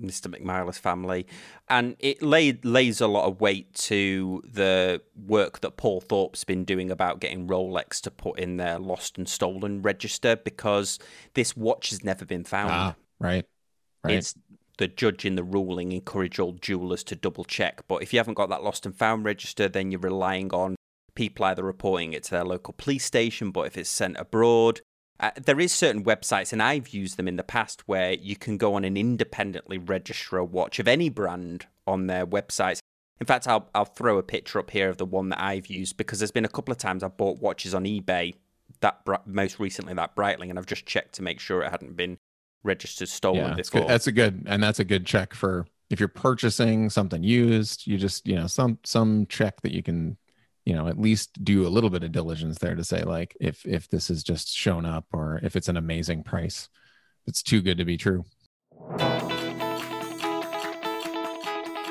Mr. 0.00 0.26
McMyler's 0.26 0.78
family, 0.78 1.26
and 1.68 1.96
it 1.98 2.22
laid 2.22 2.64
lays 2.64 3.00
a 3.00 3.06
lot 3.06 3.26
of 3.26 3.40
weight 3.40 3.72
to 3.74 4.42
the 4.44 5.02
work 5.26 5.60
that 5.60 5.76
Paul 5.76 6.00
Thorpe's 6.00 6.44
been 6.44 6.64
doing 6.64 6.90
about 6.90 7.20
getting 7.20 7.46
Rolex 7.46 8.00
to 8.02 8.10
put 8.10 8.38
in 8.38 8.56
their 8.56 8.78
lost 8.78 9.18
and 9.18 9.28
stolen 9.28 9.82
register 9.82 10.36
because 10.36 10.98
this 11.34 11.56
watch 11.56 11.90
has 11.90 12.04
never 12.04 12.24
been 12.24 12.44
found. 12.44 12.70
Ah, 12.70 12.94
right, 13.18 13.46
right. 14.04 14.14
It's 14.14 14.34
the 14.78 14.88
judge 14.88 15.26
in 15.26 15.36
the 15.36 15.44
ruling 15.44 15.92
encourage 15.92 16.38
all 16.38 16.52
jewelers 16.52 17.04
to 17.04 17.16
double 17.16 17.44
check, 17.44 17.82
but 17.88 18.02
if 18.02 18.12
you 18.12 18.18
haven't 18.18 18.34
got 18.34 18.48
that 18.48 18.62
lost 18.62 18.86
and 18.86 18.96
found 18.96 19.24
register, 19.24 19.68
then 19.68 19.90
you're 19.90 20.00
relying 20.00 20.52
on 20.52 20.76
people 21.14 21.44
either 21.44 21.62
reporting 21.62 22.12
it 22.12 22.22
to 22.24 22.30
their 22.30 22.44
local 22.44 22.72
police 22.72 23.04
station, 23.04 23.50
but 23.50 23.66
if 23.66 23.76
it's 23.76 23.90
sent 23.90 24.16
abroad, 24.18 24.80
uh, 25.20 25.30
there 25.36 25.60
is 25.60 25.72
certain 25.72 26.02
websites, 26.02 26.52
and 26.52 26.62
I've 26.62 26.88
used 26.88 27.18
them 27.18 27.28
in 27.28 27.36
the 27.36 27.42
past, 27.42 27.86
where 27.86 28.14
you 28.14 28.36
can 28.36 28.56
go 28.56 28.74
on 28.74 28.84
and 28.84 28.96
independently 28.96 29.76
register 29.76 30.38
a 30.38 30.44
watch 30.44 30.78
of 30.78 30.88
any 30.88 31.10
brand 31.10 31.66
on 31.86 32.06
their 32.06 32.26
websites. 32.26 32.80
In 33.20 33.26
fact, 33.26 33.46
I'll 33.46 33.68
I'll 33.74 33.84
throw 33.84 34.16
a 34.16 34.22
picture 34.22 34.58
up 34.58 34.70
here 34.70 34.88
of 34.88 34.96
the 34.96 35.04
one 35.04 35.28
that 35.28 35.40
I've 35.40 35.66
used 35.66 35.98
because 35.98 36.20
there's 36.20 36.30
been 36.30 36.46
a 36.46 36.48
couple 36.48 36.72
of 36.72 36.78
times 36.78 37.02
I've 37.02 37.18
bought 37.18 37.38
watches 37.38 37.74
on 37.74 37.84
eBay. 37.84 38.34
That 38.80 39.00
most 39.26 39.60
recently 39.60 39.92
that 39.94 40.16
Breitling, 40.16 40.48
and 40.48 40.58
I've 40.58 40.66
just 40.66 40.86
checked 40.86 41.16
to 41.16 41.22
make 41.22 41.38
sure 41.38 41.62
it 41.62 41.70
hadn't 41.70 41.96
been 41.96 42.16
registered 42.62 43.08
stolen 43.08 43.48
yeah, 43.48 43.54
before. 43.54 43.86
that's 43.86 44.06
a 44.06 44.12
good 44.12 44.44
and 44.46 44.62
that's 44.62 44.80
a 44.80 44.84
good 44.84 45.04
check 45.04 45.34
for 45.34 45.66
if 45.90 45.98
you're 46.00 46.08
purchasing 46.08 46.88
something 46.88 47.22
used. 47.22 47.86
You 47.86 47.98
just 47.98 48.26
you 48.26 48.36
know 48.36 48.46
some 48.46 48.78
some 48.84 49.26
check 49.26 49.60
that 49.60 49.72
you 49.72 49.82
can 49.82 50.16
you 50.64 50.74
know 50.74 50.88
at 50.88 50.98
least 50.98 51.42
do 51.42 51.66
a 51.66 51.68
little 51.68 51.90
bit 51.90 52.04
of 52.04 52.12
diligence 52.12 52.58
there 52.58 52.74
to 52.74 52.84
say 52.84 53.02
like 53.02 53.36
if 53.40 53.64
if 53.66 53.88
this 53.88 54.10
is 54.10 54.22
just 54.22 54.54
shown 54.54 54.84
up 54.84 55.06
or 55.12 55.40
if 55.42 55.56
it's 55.56 55.68
an 55.68 55.76
amazing 55.76 56.22
price, 56.22 56.68
it's 57.26 57.42
too 57.42 57.60
good 57.60 57.78
to 57.78 57.84
be 57.84 57.96
true. 57.96 58.24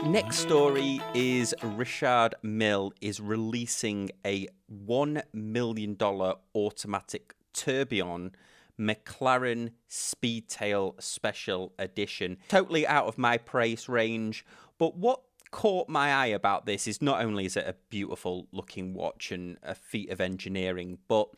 Next 0.05 0.39
story 0.39 1.01
is 1.13 1.53
Richard 1.61 2.33
Mille 2.41 2.93
is 3.01 3.19
releasing 3.19 4.09
a 4.25 4.47
$1 4.87 5.21
million 5.33 5.97
automatic 6.55 7.33
tourbillon 7.53 8.31
McLaren 8.79 9.71
Speedtail 9.89 11.01
Special 11.01 11.73
Edition. 11.77 12.37
Totally 12.47 12.87
out 12.87 13.07
of 13.07 13.17
my 13.17 13.37
price 13.37 13.89
range, 13.89 14.45
but 14.77 14.95
what 14.95 15.19
caught 15.51 15.89
my 15.89 16.13
eye 16.13 16.27
about 16.27 16.65
this 16.65 16.87
is 16.87 17.01
not 17.01 17.21
only 17.21 17.45
is 17.45 17.57
it 17.57 17.65
a 17.67 17.75
beautiful 17.89 18.47
looking 18.51 18.93
watch 18.93 19.31
and 19.31 19.57
a 19.63 19.75
feat 19.75 20.09
of 20.09 20.21
engineering, 20.21 20.99
but 21.07 21.29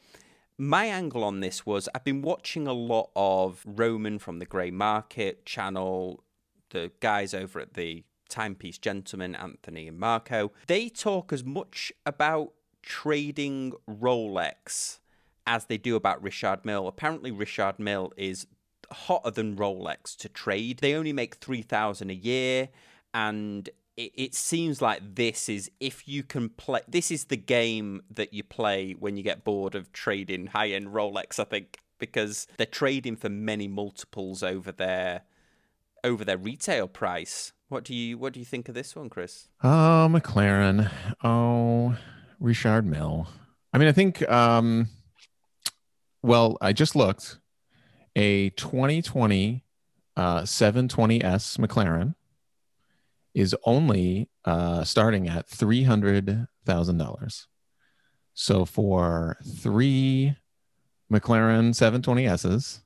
my 0.58 0.86
angle 0.86 1.24
on 1.24 1.40
this 1.40 1.66
was 1.66 1.90
I've 1.96 2.04
been 2.04 2.22
watching 2.22 2.68
a 2.68 2.74
lot 2.74 3.10
of 3.16 3.64
Roman 3.66 4.20
from 4.20 4.40
the 4.40 4.46
Grey 4.46 4.72
Market 4.72 5.46
channel, 5.46 6.24
the 6.70 6.92
guys 7.00 7.34
over 7.34 7.60
at 7.60 7.74
the 7.74 8.04
Timepiece 8.30 8.78
Gentlemen, 8.78 9.36
Anthony 9.36 9.88
and 9.88 10.00
Marco. 10.00 10.52
They 10.68 10.90
talk 10.90 11.34
as 11.34 11.44
much 11.44 11.92
about 12.06 12.54
trading 12.82 13.74
Rolex 13.90 15.00
as 15.46 15.66
they 15.66 15.78
do 15.78 15.96
about 15.96 16.22
Richard 16.22 16.64
Mille. 16.64 16.88
Apparently, 16.88 17.32
Richard 17.32 17.80
Mille 17.80 18.14
is 18.16 18.48
hotter 18.92 19.32
than 19.32 19.56
Rolex 19.56 20.16
to 20.18 20.30
trade. 20.30 20.80
They 20.80 20.94
only 20.94 21.14
make 21.14 21.36
3000 21.36 22.10
a 22.10 22.14
year 22.14 22.70
and 23.14 23.70
it, 23.98 24.12
it 24.16 24.36
seems 24.36 24.82
like 24.82 25.16
this 25.16 25.50
is 25.50 25.70
if 25.80 26.08
you 26.08 26.24
can 26.24 26.50
play 26.50 26.82
this 26.88 27.12
is 27.12 27.26
the 27.26 27.38
game 27.38 28.02
that 28.10 28.34
you 28.34 28.44
play 28.44 28.94
when 28.94 29.18
you 29.18 29.24
get 29.24 29.44
bored 29.44 29.76
of 29.76 29.92
trading 29.92 30.48
high-end 30.48 30.88
Rolex 30.88 31.40
I 31.40 31.44
think 31.44 31.80
because 32.02 32.48
they're 32.58 32.66
trading 32.66 33.16
for 33.16 33.30
many 33.30 33.70
multiples 33.70 34.44
over 34.44 34.74
their 34.74 35.22
over 36.04 36.26
their 36.26 36.38
retail 36.38 36.88
price. 36.88 37.54
What 37.70 37.86
do 37.86 37.96
you 37.96 38.18
what 38.18 38.34
do 38.34 38.40
you 38.42 38.46
think 38.46 38.68
of 38.68 38.76
this 38.76 38.96
one, 38.96 39.10
Chris? 39.10 39.48
Oh, 39.64 40.10
McLaren. 40.12 40.92
Oh, 41.24 41.96
Richard 42.40 42.86
Mille. 42.86 43.30
I 43.74 43.78
mean, 43.78 43.88
I 43.88 43.94
think. 43.94 44.28
Um, 44.30 44.90
well, 46.22 46.58
I 46.60 46.74
just 46.74 46.96
looked. 46.96 47.38
A 48.18 48.50
2020 48.52 49.64
uh, 50.18 50.42
720s 50.42 51.58
McLaren 51.58 52.16
is 53.34 53.56
only 53.66 54.30
uh, 54.46 54.84
starting 54.84 55.28
at 55.28 55.48
three 55.48 55.84
hundred 55.84 56.48
thousand 56.66 56.98
dollars. 56.98 57.48
So 58.34 58.66
for 58.66 59.38
three 59.46 60.36
McLaren 61.12 61.72
720s's, 61.72 62.82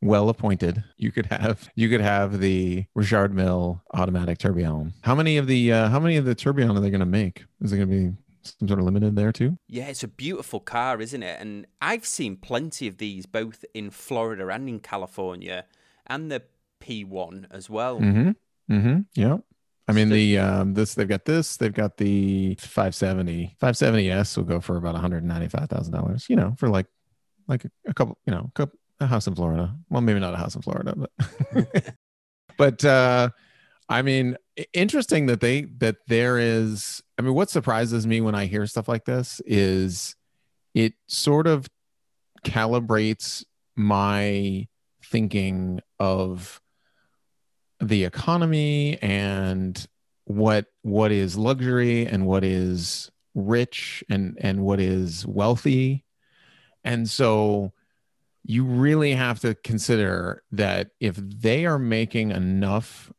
well 0.00 0.28
appointed, 0.28 0.84
you 0.96 1.10
could 1.10 1.26
have 1.26 1.68
you 1.74 1.88
could 1.88 2.00
have 2.00 2.40
the 2.40 2.84
Richard 2.94 3.34
Mille 3.34 3.82
automatic 3.92 4.38
tourbillon. 4.38 4.94
How 5.02 5.14
many 5.14 5.36
of 5.36 5.46
the 5.46 5.72
uh, 5.72 5.88
how 5.88 5.98
many 5.98 6.16
of 6.16 6.24
the 6.24 6.34
tourbillon 6.34 6.76
are 6.76 6.80
they 6.80 6.90
going 6.90 7.00
to 7.00 7.06
make? 7.06 7.44
Is 7.60 7.72
it 7.72 7.76
going 7.76 7.88
to 7.88 7.94
be 7.94 8.16
some 8.42 8.68
sort 8.68 8.80
of 8.80 8.84
limited 8.84 9.16
there 9.16 9.32
too? 9.32 9.58
Yeah, 9.66 9.88
it's 9.88 10.04
a 10.04 10.08
beautiful 10.08 10.60
car, 10.60 11.00
isn't 11.00 11.22
it? 11.22 11.40
And 11.40 11.66
I've 11.80 12.06
seen 12.06 12.36
plenty 12.36 12.86
of 12.86 12.98
these 12.98 13.26
both 13.26 13.64
in 13.74 13.90
Florida 13.90 14.46
and 14.48 14.68
in 14.68 14.78
California 14.80 15.64
and 16.06 16.30
the 16.30 16.42
P1 16.80 17.46
as 17.50 17.68
well. 17.68 17.98
Mm-hmm. 18.00 18.30
Mm-hmm. 18.72 18.98
Yeah. 19.14 19.38
I 19.88 19.92
mean 19.92 20.10
the 20.10 20.38
um 20.38 20.74
this 20.74 20.94
they've 20.94 21.08
got 21.08 21.24
this 21.24 21.56
they've 21.56 21.72
got 21.72 21.96
the 21.96 22.54
570 22.56 23.56
570s 23.60 24.36
will 24.36 24.44
go 24.44 24.60
for 24.60 24.76
about 24.76 24.92
195 24.94 25.68
thousand 25.68 25.92
dollars 25.92 26.26
you 26.28 26.36
know 26.36 26.54
for 26.58 26.68
like 26.68 26.86
like 27.46 27.64
a, 27.86 27.94
couple 27.94 28.18
you 28.26 28.32
know 28.32 28.50
a 29.00 29.06
house 29.06 29.26
in 29.26 29.34
Florida. 29.34 29.74
Well 29.88 30.02
maybe 30.02 30.20
not 30.20 30.34
a 30.34 30.36
house 30.36 30.54
in 30.54 30.62
Florida 30.62 30.94
but 30.96 31.94
but 32.58 32.84
uh 32.84 33.30
I 33.88 34.02
mean 34.02 34.36
interesting 34.74 35.26
that 35.26 35.40
they 35.40 35.62
that 35.78 35.96
there 36.06 36.38
is 36.38 37.02
I 37.18 37.22
mean 37.22 37.34
what 37.34 37.48
surprises 37.48 38.06
me 38.06 38.20
when 38.20 38.34
I 38.34 38.46
hear 38.46 38.66
stuff 38.66 38.88
like 38.88 39.06
this 39.06 39.40
is 39.46 40.14
it 40.74 40.92
sort 41.06 41.46
of 41.46 41.66
calibrates 42.44 43.44
my 43.74 44.68
thinking 45.02 45.80
of 45.98 46.60
the 47.80 48.04
economy 48.04 48.98
and 49.00 49.86
what 50.24 50.66
what 50.82 51.10
is 51.10 51.36
luxury 51.36 52.06
and 52.06 52.26
what 52.26 52.44
is 52.44 53.10
rich 53.34 54.04
and 54.10 54.36
and 54.40 54.60
what 54.60 54.80
is 54.80 55.26
wealthy. 55.26 56.04
And 56.84 57.08
so 57.08 57.72
you 58.44 58.64
really 58.64 59.12
have 59.12 59.40
to 59.40 59.54
consider 59.54 60.42
that 60.52 60.90
if 61.00 61.16
they 61.16 61.66
are 61.66 61.78
making 61.78 62.30
enough 62.30 63.12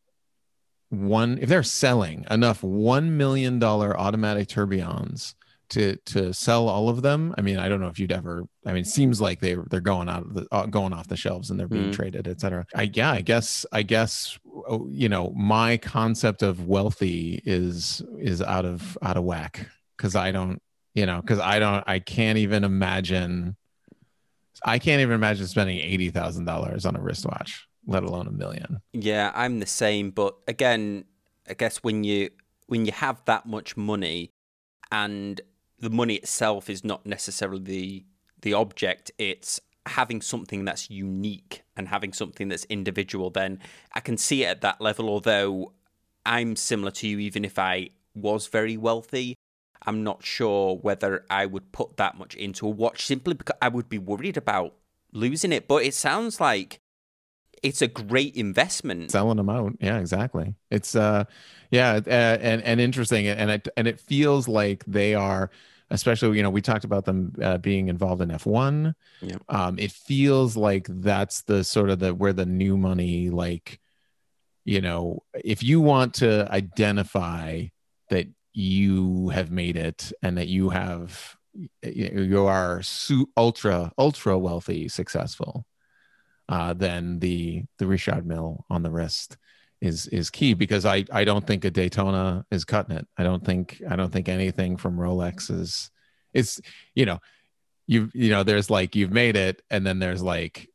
one 0.89 1.37
if 1.39 1.47
they're 1.47 1.61
selling 1.61 2.25
enough 2.31 2.63
one 2.63 3.15
million 3.15 3.59
dollar 3.59 3.97
automatic 3.99 4.47
tourbillons 4.47 5.35
to 5.69 5.95
to 6.05 6.33
sell 6.33 6.67
all 6.67 6.89
of 6.89 7.01
them 7.01 7.33
i 7.37 7.41
mean 7.41 7.57
i 7.57 7.69
don't 7.69 7.79
know 7.79 7.87
if 7.87 7.99
you'd 7.99 8.11
ever 8.11 8.43
i 8.65 8.73
mean 8.73 8.81
it 8.81 8.87
seems 8.87 9.21
like 9.21 9.39
they 9.39 9.55
they're 9.69 9.79
going 9.79 10.09
out 10.09 10.23
of 10.23 10.33
the 10.33 10.47
uh, 10.51 10.65
going 10.65 10.93
off 10.93 11.07
the 11.07 11.17
shelves 11.17 11.49
and 11.49 11.59
they're 11.59 11.67
being 11.67 11.89
mm. 11.89 11.93
traded 11.93 12.27
etc 12.27 12.65
i 12.75 12.89
yeah 12.93 13.11
i 13.11 13.21
guess 13.21 13.65
i 13.71 13.81
guess 13.81 14.37
oh, 14.67 14.87
you 14.89 15.09
know 15.09 15.31
my 15.35 15.77
concept 15.77 16.41
of 16.41 16.67
wealthy 16.67 17.41
is 17.45 18.01
is 18.19 18.41
out 18.41 18.65
of 18.65 18.97
out 19.01 19.17
of 19.17 19.23
whack 19.23 19.67
because 19.97 20.15
i 20.15 20.31
don't 20.31 20.61
you 20.93 21.05
know 21.05 21.21
because 21.21 21.39
i 21.39 21.59
don't 21.59 21.83
i 21.87 21.99
can't 21.99 22.37
even 22.37 22.63
imagine 22.63 23.55
i 24.65 24.79
can't 24.79 25.01
even 25.01 25.13
imagine 25.13 25.47
spending 25.47 25.77
$80000 25.77 26.85
on 26.85 26.95
a 26.95 27.01
wristwatch 27.01 27.69
let 27.89 28.03
alone 28.03 28.27
a 28.27 28.31
million. 28.31 28.81
Yeah, 28.93 29.31
I'm 29.33 29.59
the 29.59 29.65
same, 29.65 30.11
but 30.11 30.35
again, 30.47 31.05
I 31.49 31.55
guess 31.55 31.77
when 31.77 32.03
you 32.03 32.29
when 32.67 32.85
you 32.85 32.91
have 32.91 33.21
that 33.25 33.47
much 33.47 33.75
money 33.75 34.31
and 34.91 35.41
the 35.79 35.89
money 35.89 36.15
itself 36.15 36.69
is 36.69 36.83
not 36.83 37.05
necessarily 37.05 37.63
the 37.63 38.05
the 38.41 38.53
object, 38.53 39.11
it's 39.17 39.59
having 39.85 40.21
something 40.21 40.63
that's 40.65 40.89
unique 40.89 41.63
and 41.75 41.87
having 41.87 42.13
something 42.13 42.47
that's 42.47 42.65
individual, 42.65 43.29
then 43.29 43.59
I 43.93 43.99
can 43.99 44.17
see 44.17 44.43
it 44.43 44.47
at 44.47 44.61
that 44.61 44.79
level. 44.79 45.09
Although 45.09 45.73
I'm 46.25 46.55
similar 46.55 46.91
to 46.91 47.07
you, 47.07 47.19
even 47.19 47.43
if 47.43 47.59
I 47.59 47.89
was 48.15 48.47
very 48.47 48.77
wealthy, 48.77 49.35
I'm 49.83 50.03
not 50.03 50.23
sure 50.23 50.77
whether 50.77 51.25
I 51.29 51.45
would 51.45 51.71
put 51.71 51.97
that 51.97 52.17
much 52.17 52.35
into 52.35 52.67
a 52.67 52.69
watch 52.69 53.05
simply 53.05 53.33
because 53.33 53.57
I 53.61 53.69
would 53.69 53.89
be 53.89 53.97
worried 53.97 54.37
about 54.37 54.75
losing 55.11 55.51
it. 55.51 55.67
But 55.67 55.83
it 55.83 55.93
sounds 55.93 56.39
like 56.39 56.79
it's 57.63 57.81
a 57.81 57.87
great 57.87 58.35
investment. 58.35 59.11
Selling 59.11 59.37
them 59.37 59.49
out, 59.49 59.73
yeah, 59.79 59.99
exactly. 59.99 60.55
It's 60.69 60.95
uh, 60.95 61.25
yeah, 61.71 61.99
uh, 62.05 62.09
and 62.09 62.61
and 62.63 62.79
interesting, 62.79 63.27
and 63.27 63.51
it 63.51 63.67
and 63.77 63.87
it 63.87 63.99
feels 63.99 64.47
like 64.47 64.83
they 64.85 65.15
are, 65.15 65.51
especially 65.89 66.37
you 66.37 66.43
know 66.43 66.49
we 66.49 66.61
talked 66.61 66.85
about 66.85 67.05
them 67.05 67.33
uh, 67.41 67.57
being 67.57 67.87
involved 67.87 68.21
in 68.21 68.31
F 68.31 68.45
one. 68.45 68.95
Yeah. 69.21 69.37
Um, 69.49 69.77
it 69.79 69.91
feels 69.91 70.57
like 70.57 70.87
that's 70.89 71.43
the 71.43 71.63
sort 71.63 71.89
of 71.89 71.99
the 71.99 72.13
where 72.13 72.33
the 72.33 72.45
new 72.45 72.77
money, 72.77 73.29
like, 73.29 73.79
you 74.65 74.81
know, 74.81 75.23
if 75.33 75.63
you 75.63 75.81
want 75.81 76.15
to 76.15 76.51
identify 76.51 77.65
that 78.09 78.27
you 78.53 79.29
have 79.29 79.51
made 79.51 79.77
it 79.77 80.11
and 80.21 80.37
that 80.37 80.47
you 80.47 80.69
have 80.69 81.37
you 81.83 82.45
are 82.45 82.81
su- 82.81 83.29
ultra 83.37 83.91
ultra 83.97 84.37
wealthy 84.37 84.87
successful 84.87 85.65
uh, 86.49 86.73
then 86.73 87.19
the 87.19 87.63
the 87.77 87.85
Richard 87.85 88.25
Mille 88.25 88.65
on 88.69 88.81
the 88.81 88.89
wrist 88.89 89.37
is 89.81 90.07
is 90.07 90.31
key 90.31 90.55
because 90.55 90.83
I 90.83 91.05
I 91.11 91.23
don't 91.23 91.45
think 91.45 91.63
a 91.63 91.69
Daytona 91.69 92.43
is 92.51 92.65
cutting 92.65 92.97
it. 92.97 93.07
I 93.17 93.23
don't 93.23 93.45
think 93.45 93.81
I 93.87 93.95
don't 93.95 94.11
think 94.11 94.27
anything 94.27 94.75
from 94.75 94.97
Rolex 94.97 95.51
is 95.51 95.91
it's 96.33 96.59
you 96.95 97.05
know 97.05 97.19
you 97.85 98.09
you 98.13 98.31
know 98.31 98.43
there's 98.43 98.71
like 98.71 98.95
you've 98.95 99.11
made 99.11 99.37
it 99.37 99.61
and 99.69 99.85
then 99.85 99.99
there's 99.99 100.23
like 100.23 100.67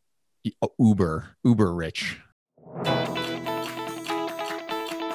uber 0.78 1.36
uber 1.44 1.74
rich. 1.74 2.20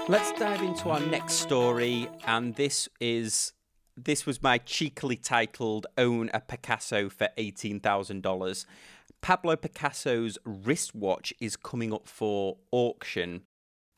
Let's 0.09 0.31
dive 0.33 0.61
into 0.61 0.89
our 0.89 0.99
next 0.99 1.35
story 1.35 2.09
and 2.27 2.53
this 2.55 2.89
is 2.99 3.53
this 3.95 4.25
was 4.25 4.41
my 4.41 4.57
cheekily 4.57 5.15
titled 5.17 5.87
own 5.97 6.29
a 6.33 6.39
Picasso 6.39 7.09
for 7.09 7.27
$18,000 7.37 8.65
Pablo 9.21 9.55
Picasso's 9.55 10.37
wristwatch 10.45 11.33
is 11.39 11.55
coming 11.55 11.93
up 11.93 12.07
for 12.07 12.57
auction, 12.71 13.41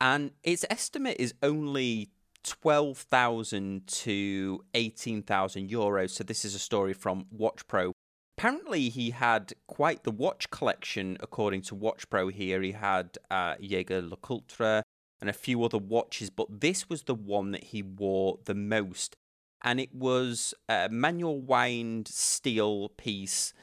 and 0.00 0.32
its 0.42 0.64
estimate 0.68 1.16
is 1.18 1.34
only 1.42 2.10
12,000 2.44 3.86
to 3.86 4.64
18,000 4.74 5.70
euros. 5.70 6.10
So, 6.10 6.24
this 6.24 6.44
is 6.44 6.54
a 6.54 6.58
story 6.58 6.92
from 6.92 7.26
Watch 7.30 7.66
Pro. 7.66 7.92
Apparently, 8.36 8.88
he 8.88 9.10
had 9.10 9.52
quite 9.66 10.02
the 10.02 10.10
watch 10.10 10.50
collection, 10.50 11.16
according 11.20 11.62
to 11.62 11.74
Watch 11.74 12.08
Pro 12.10 12.28
here. 12.28 12.60
He 12.62 12.72
had 12.72 13.18
uh, 13.30 13.54
Jaeger 13.60 14.02
LeCoultre 14.02 14.82
and 15.20 15.30
a 15.30 15.34
few 15.34 15.62
other 15.62 15.78
watches, 15.78 16.30
but 16.30 16.60
this 16.60 16.88
was 16.88 17.04
the 17.04 17.14
one 17.14 17.52
that 17.52 17.64
he 17.64 17.82
wore 17.82 18.38
the 18.44 18.54
most. 18.54 19.16
And 19.62 19.78
it 19.78 19.94
was 19.94 20.54
a 20.68 20.88
manual 20.90 21.40
wind 21.40 22.08
steel 22.08 22.88
piece 22.88 23.54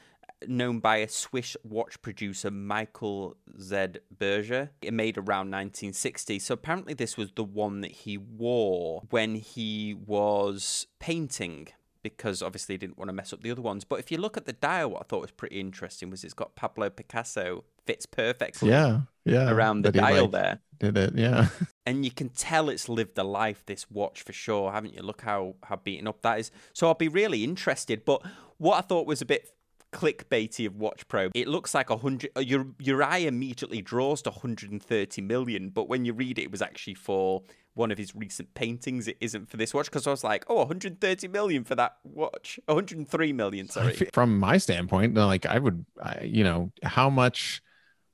known 0.46 0.80
by 0.80 0.98
a 0.98 1.08
Swiss 1.08 1.56
watch 1.62 2.00
producer, 2.02 2.50
Michael 2.50 3.36
Z. 3.60 3.86
Berger. 4.16 4.70
It 4.82 4.92
made 4.92 5.18
around 5.18 5.50
1960. 5.50 6.38
So 6.38 6.54
apparently, 6.54 6.94
this 6.94 7.16
was 7.16 7.32
the 7.32 7.44
one 7.44 7.80
that 7.82 7.92
he 7.92 8.16
wore 8.16 9.02
when 9.10 9.34
he 9.34 9.94
was 9.94 10.86
painting 10.98 11.68
because 12.02 12.42
obviously 12.42 12.74
he 12.74 12.78
didn't 12.78 12.98
want 12.98 13.08
to 13.08 13.12
mess 13.12 13.32
up 13.32 13.42
the 13.42 13.50
other 13.50 13.62
ones. 13.62 13.84
But 13.84 14.00
if 14.00 14.10
you 14.10 14.18
look 14.18 14.36
at 14.36 14.46
the 14.46 14.52
dial, 14.52 14.90
what 14.90 15.02
I 15.02 15.04
thought 15.04 15.20
was 15.20 15.30
pretty 15.30 15.60
interesting 15.60 16.10
was 16.10 16.24
it's 16.24 16.34
got 16.34 16.56
Pablo 16.56 16.90
Picasso 16.90 17.64
fits 17.86 18.06
perfectly. 18.06 18.70
Yeah, 18.70 19.02
yeah. 19.24 19.50
Around 19.50 19.82
the 19.82 19.92
dial 19.92 20.22
like, 20.22 20.30
there. 20.30 20.60
Did 20.78 20.96
it? 20.96 21.14
Yeah. 21.16 21.48
and 21.86 22.04
you 22.04 22.10
can 22.10 22.30
tell 22.30 22.70
it's 22.70 22.88
lived 22.88 23.18
a 23.18 23.24
life. 23.24 23.64
This 23.66 23.90
watch 23.90 24.22
for 24.22 24.32
sure, 24.32 24.72
haven't 24.72 24.94
you? 24.94 25.02
Look 25.02 25.22
how 25.22 25.56
how 25.64 25.76
beaten 25.76 26.08
up 26.08 26.22
that 26.22 26.38
is. 26.38 26.50
So 26.72 26.86
I'll 26.88 26.94
be 26.94 27.08
really 27.08 27.44
interested. 27.44 28.04
But 28.04 28.22
what 28.56 28.78
I 28.78 28.80
thought 28.80 29.06
was 29.06 29.20
a 29.20 29.26
bit 29.26 29.50
clickbaity 29.92 30.66
of 30.66 30.76
Watch 30.76 31.06
Pro. 31.08 31.30
It 31.34 31.48
looks 31.48 31.74
like 31.74 31.90
a 31.90 31.96
hundred. 31.96 32.30
Uh, 32.36 32.40
your 32.40 32.66
your 32.78 33.02
eye 33.02 33.18
immediately 33.18 33.82
draws 33.82 34.22
to 34.22 34.30
130 34.30 35.22
million, 35.22 35.70
but 35.70 35.88
when 35.88 36.04
you 36.04 36.12
read 36.12 36.38
it, 36.38 36.42
it 36.42 36.50
was 36.50 36.62
actually 36.62 36.94
for 36.94 37.42
one 37.74 37.90
of 37.90 37.98
his 37.98 38.14
recent 38.14 38.52
paintings. 38.54 39.08
It 39.08 39.16
isn't 39.20 39.48
for 39.48 39.56
this 39.56 39.72
watch 39.72 39.86
because 39.86 40.06
I 40.06 40.10
was 40.10 40.24
like, 40.24 40.44
oh, 40.48 40.56
130 40.56 41.28
million 41.28 41.64
for 41.64 41.74
that 41.76 41.96
watch. 42.04 42.58
103 42.66 43.32
million. 43.32 43.68
Sorry. 43.68 43.94
From 44.12 44.38
my 44.38 44.58
standpoint, 44.58 45.14
like 45.14 45.46
I 45.46 45.58
would, 45.58 45.84
I, 46.02 46.22
you 46.22 46.44
know, 46.44 46.72
how 46.82 47.10
much 47.10 47.62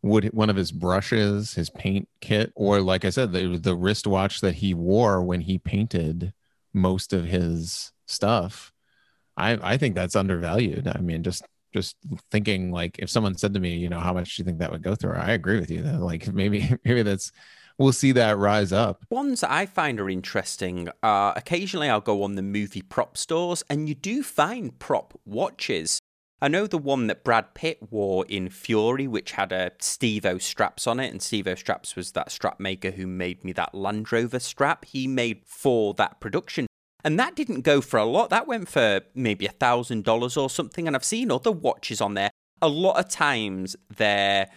would 0.02 0.26
one 0.26 0.50
of 0.50 0.56
his 0.56 0.72
brushes, 0.72 1.54
his 1.54 1.70
paint 1.70 2.08
kit, 2.20 2.52
or 2.54 2.80
like 2.80 3.04
I 3.04 3.10
said, 3.10 3.32
the 3.32 3.58
the 3.58 3.76
wristwatch 3.76 4.40
that 4.40 4.56
he 4.56 4.74
wore 4.74 5.22
when 5.22 5.40
he 5.40 5.58
painted 5.58 6.32
most 6.72 7.12
of 7.12 7.24
his 7.24 7.92
stuff. 8.06 8.72
I, 9.38 9.58
I 9.62 9.76
think 9.76 9.94
that's 9.94 10.16
undervalued. 10.16 10.88
I 10.88 10.98
mean, 11.00 11.22
just 11.22 11.44
just 11.76 11.96
thinking 12.30 12.70
like 12.70 12.98
if 12.98 13.10
someone 13.10 13.36
said 13.36 13.52
to 13.54 13.60
me, 13.60 13.76
you 13.76 13.88
know, 13.90 14.00
how 14.00 14.14
much 14.14 14.36
do 14.36 14.40
you 14.40 14.44
think 14.44 14.58
that 14.58 14.72
would 14.72 14.82
go 14.82 14.94
through? 14.94 15.14
I 15.14 15.32
agree 15.32 15.60
with 15.60 15.70
you. 15.70 15.82
That 15.82 16.00
like 16.00 16.26
maybe 16.32 16.74
maybe 16.84 17.02
that's 17.02 17.32
we'll 17.78 17.92
see 17.92 18.12
that 18.12 18.38
rise 18.38 18.72
up. 18.72 19.04
Ones 19.10 19.44
I 19.44 19.66
find 19.66 20.00
are 20.00 20.08
interesting 20.08 20.88
are 21.02 21.34
occasionally 21.36 21.90
I'll 21.90 22.00
go 22.00 22.22
on 22.22 22.34
the 22.34 22.42
movie 22.42 22.82
prop 22.82 23.18
stores 23.18 23.62
and 23.68 23.88
you 23.88 23.94
do 23.94 24.22
find 24.22 24.78
prop 24.78 25.18
watches. 25.26 26.00
I 26.40 26.48
know 26.48 26.66
the 26.66 26.78
one 26.78 27.06
that 27.06 27.24
Brad 27.24 27.54
Pitt 27.54 27.78
wore 27.90 28.26
in 28.26 28.50
Fury, 28.50 29.06
which 29.06 29.32
had 29.32 29.54
uh, 29.54 29.70
a 29.72 29.82
Steve-O 29.82 30.36
straps 30.36 30.86
on 30.86 31.00
it, 31.00 31.10
and 31.10 31.22
Steve-O 31.22 31.54
straps 31.54 31.96
was 31.96 32.12
that 32.12 32.30
strap 32.30 32.60
maker 32.60 32.90
who 32.90 33.06
made 33.06 33.42
me 33.42 33.52
that 33.52 33.74
Land 33.74 34.12
Rover 34.12 34.38
strap. 34.38 34.84
He 34.84 35.06
made 35.06 35.40
for 35.46 35.94
that 35.94 36.20
production. 36.20 36.65
And 37.06 37.20
that 37.20 37.36
didn't 37.36 37.60
go 37.60 37.80
for 37.80 37.98
a 37.98 38.04
lot. 38.04 38.30
That 38.30 38.48
went 38.48 38.68
for 38.68 39.00
maybe 39.14 39.46
a 39.46 39.52
thousand 39.52 40.02
dollars 40.02 40.36
or 40.36 40.50
something. 40.50 40.88
And 40.88 40.96
I've 40.96 41.04
seen 41.04 41.30
other 41.30 41.52
watches 41.52 42.00
on 42.00 42.14
there. 42.14 42.30
A 42.60 42.66
lot 42.66 42.98
of 42.98 43.08
times 43.08 43.76
they're 43.96 44.48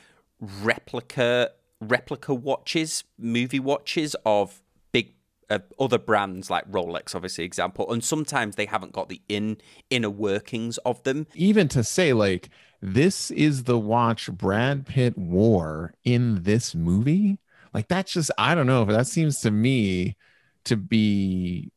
replica 0.63 1.51
replica 1.79 2.33
watches, 2.33 3.03
movie 3.19 3.59
watches 3.59 4.15
of 4.25 4.63
big 4.91 5.13
uh, 5.51 5.59
other 5.79 5.99
brands 5.99 6.49
like 6.49 6.69
Rolex, 6.71 7.13
obviously 7.13 7.43
example. 7.43 7.93
And 7.93 8.03
sometimes 8.03 8.55
they 8.55 8.65
haven't 8.65 8.93
got 8.93 9.09
the 9.09 9.21
in 9.29 9.57
inner 9.91 10.09
workings 10.09 10.79
of 10.79 11.03
them. 11.03 11.27
Even 11.35 11.67
to 11.67 11.83
say 11.83 12.13
like 12.13 12.49
this 12.81 13.29
is 13.29 13.65
the 13.65 13.77
watch 13.77 14.27
Brad 14.31 14.87
Pitt 14.87 15.15
wore 15.15 15.93
in 16.03 16.41
this 16.41 16.73
movie, 16.73 17.37
like 17.75 17.87
that's 17.89 18.13
just 18.13 18.31
I 18.39 18.55
don't 18.55 18.65
know. 18.65 18.85
But 18.85 18.93
that 18.93 19.05
seems 19.05 19.39
to 19.41 19.51
me 19.51 20.17
to 20.63 20.75
be 20.75 21.71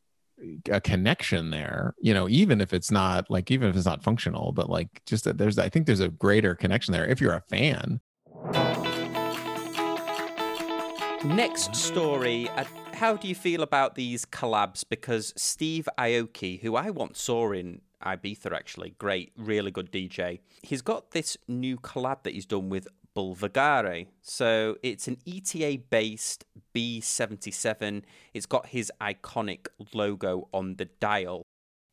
a 0.69 0.81
connection 0.81 1.49
there 1.49 1.93
you 1.99 2.13
know 2.13 2.27
even 2.29 2.61
if 2.61 2.73
it's 2.73 2.91
not 2.91 3.29
like 3.29 3.51
even 3.51 3.69
if 3.69 3.75
it's 3.75 3.85
not 3.85 4.03
functional 4.03 4.51
but 4.51 4.69
like 4.69 5.01
just 5.05 5.23
that 5.23 5.37
there's 5.37 5.57
i 5.57 5.69
think 5.69 5.85
there's 5.85 5.99
a 5.99 6.09
greater 6.09 6.55
connection 6.55 6.91
there 6.91 7.05
if 7.05 7.21
you're 7.21 7.33
a 7.33 7.41
fan. 7.41 7.99
Next 11.23 11.73
story 11.73 12.49
uh, 12.57 12.65
how 12.93 13.15
do 13.15 13.27
you 13.27 13.35
feel 13.35 13.63
about 13.63 13.95
these 13.95 14.25
collabs? 14.25 14.83
Because 14.87 15.33
steve 15.37 15.87
aoki 15.97 16.61
who 16.61 16.75
i 16.75 16.89
once 16.89 17.21
saw 17.21 17.51
in 17.51 17.81
ibiza 18.05 18.51
actually 18.51 18.95
great 18.99 19.31
really 19.37 19.71
good 19.71 19.89
dj 19.91 20.39
he's 20.61 20.81
got 20.81 21.11
this 21.11 21.37
new 21.47 21.77
collab 21.77 22.23
that 22.23 22.33
he's 22.33 22.45
done 22.45 22.69
with 22.69 22.87
Bulgari. 23.15 24.07
So 24.21 24.77
it's 24.83 25.07
an 25.07 25.17
ETA 25.27 25.83
based 25.89 26.45
B77. 26.75 28.03
It's 28.33 28.45
got 28.45 28.67
his 28.67 28.91
iconic 29.01 29.67
logo 29.93 30.47
on 30.53 30.75
the 30.75 30.85
dial. 30.85 31.43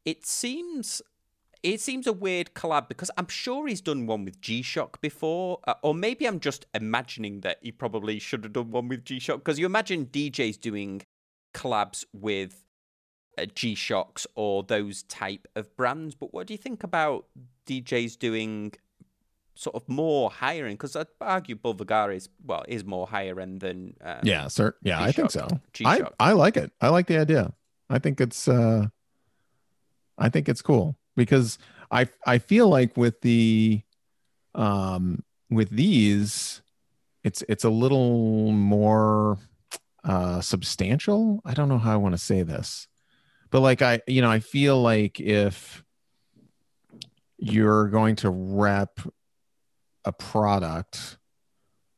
It 0.05 0.27
seems 0.27 1.03
it 1.63 1.81
seems 1.81 2.07
a 2.07 2.13
weird 2.13 2.55
collab 2.55 2.89
because 2.89 3.11
I'm 3.19 3.29
sure 3.29 3.67
he's 3.67 3.83
done 3.83 4.07
one 4.07 4.25
with 4.25 4.41
G 4.41 4.63
Shock 4.63 5.01
before, 5.01 5.61
uh, 5.67 5.75
or 5.83 5.95
maybe 5.95 6.27
I'm 6.27 6.41
just 6.41 6.67
imagining 6.75 7.43
that 7.43 7.59
he 7.61 7.71
probably 7.71 8.19
should 8.19 8.45
have 8.45 8.55
done 8.55 8.71
one 8.71 8.89
with 8.89 9.05
G 9.05 9.19
Shock 9.19 9.39
because 9.39 9.59
you 9.59 9.67
imagine 9.67 10.07
DJs 10.07 10.61
doing 10.61 11.03
collabs 11.53 12.05
with 12.15 12.65
uh, 13.37 13.45
G 13.55 13.75
Shocks 13.75 14.27
or 14.35 14.63
those 14.63 15.03
type 15.03 15.47
of 15.55 15.77
brands. 15.77 16.15
But 16.15 16.33
what 16.33 16.47
do 16.47 16.55
you 16.55 16.59
think 16.59 16.83
about 16.83 17.27
DJs 17.67 18.19
doing 18.19 18.73
sort 19.61 19.77
of 19.77 19.87
more 19.89 20.31
higher 20.31 20.65
end? 20.65 20.79
Because 20.79 20.97
I'd 20.97 21.07
argue 21.21 21.55
Bulgari 21.55 22.17
is 22.17 22.29
well 22.43 22.65
is 22.67 22.85
more 22.85 23.07
higher 23.07 23.39
end 23.39 23.61
than 23.61 23.95
um, 24.03 24.21
yeah, 24.23 24.49
sir. 24.49 24.75
Yeah, 24.83 24.99
G-Shock. 24.99 25.09
I 25.09 25.13
think 25.13 25.31
so. 25.31 25.49
G-Shock. 25.75 26.15
I 26.19 26.31
I 26.31 26.33
like 26.33 26.57
it. 26.57 26.73
I 26.81 26.89
like 26.89 27.07
the 27.07 27.19
idea. 27.19 27.53
I 27.91 27.99
think 27.99 28.21
it's 28.21 28.49
uh, 28.49 28.87
I 30.17 30.29
think 30.31 30.49
it's 30.49 30.63
cool 30.63 30.97
because 31.15 31.59
I 31.91 32.09
I 32.27 32.39
feel 32.39 32.69
like 32.69 32.97
with 32.97 33.21
the 33.21 33.83
um 34.55 35.23
with 35.51 35.71
these 35.71 36.63
it's 37.23 37.45
it's 37.49 37.65
a 37.65 37.71
little 37.71 38.53
more 38.53 39.39
uh 40.05 40.41
substantial. 40.41 41.43
I 41.45 41.53
don't 41.53 41.69
know 41.69 41.79
how 41.79 41.93
I 41.93 41.97
want 41.97 42.15
to 42.15 42.19
say 42.19 42.43
this. 42.43 42.89
But 43.51 43.61
like 43.61 43.83
I 43.83 44.01
you 44.07 44.23
know, 44.23 44.31
I 44.31 44.41
feel 44.41 44.81
like 44.81 45.21
if 45.21 45.85
you're 47.37 47.89
going 47.89 48.17
to 48.17 48.31
rep 48.31 49.01
a 50.05 50.13
product 50.13 51.19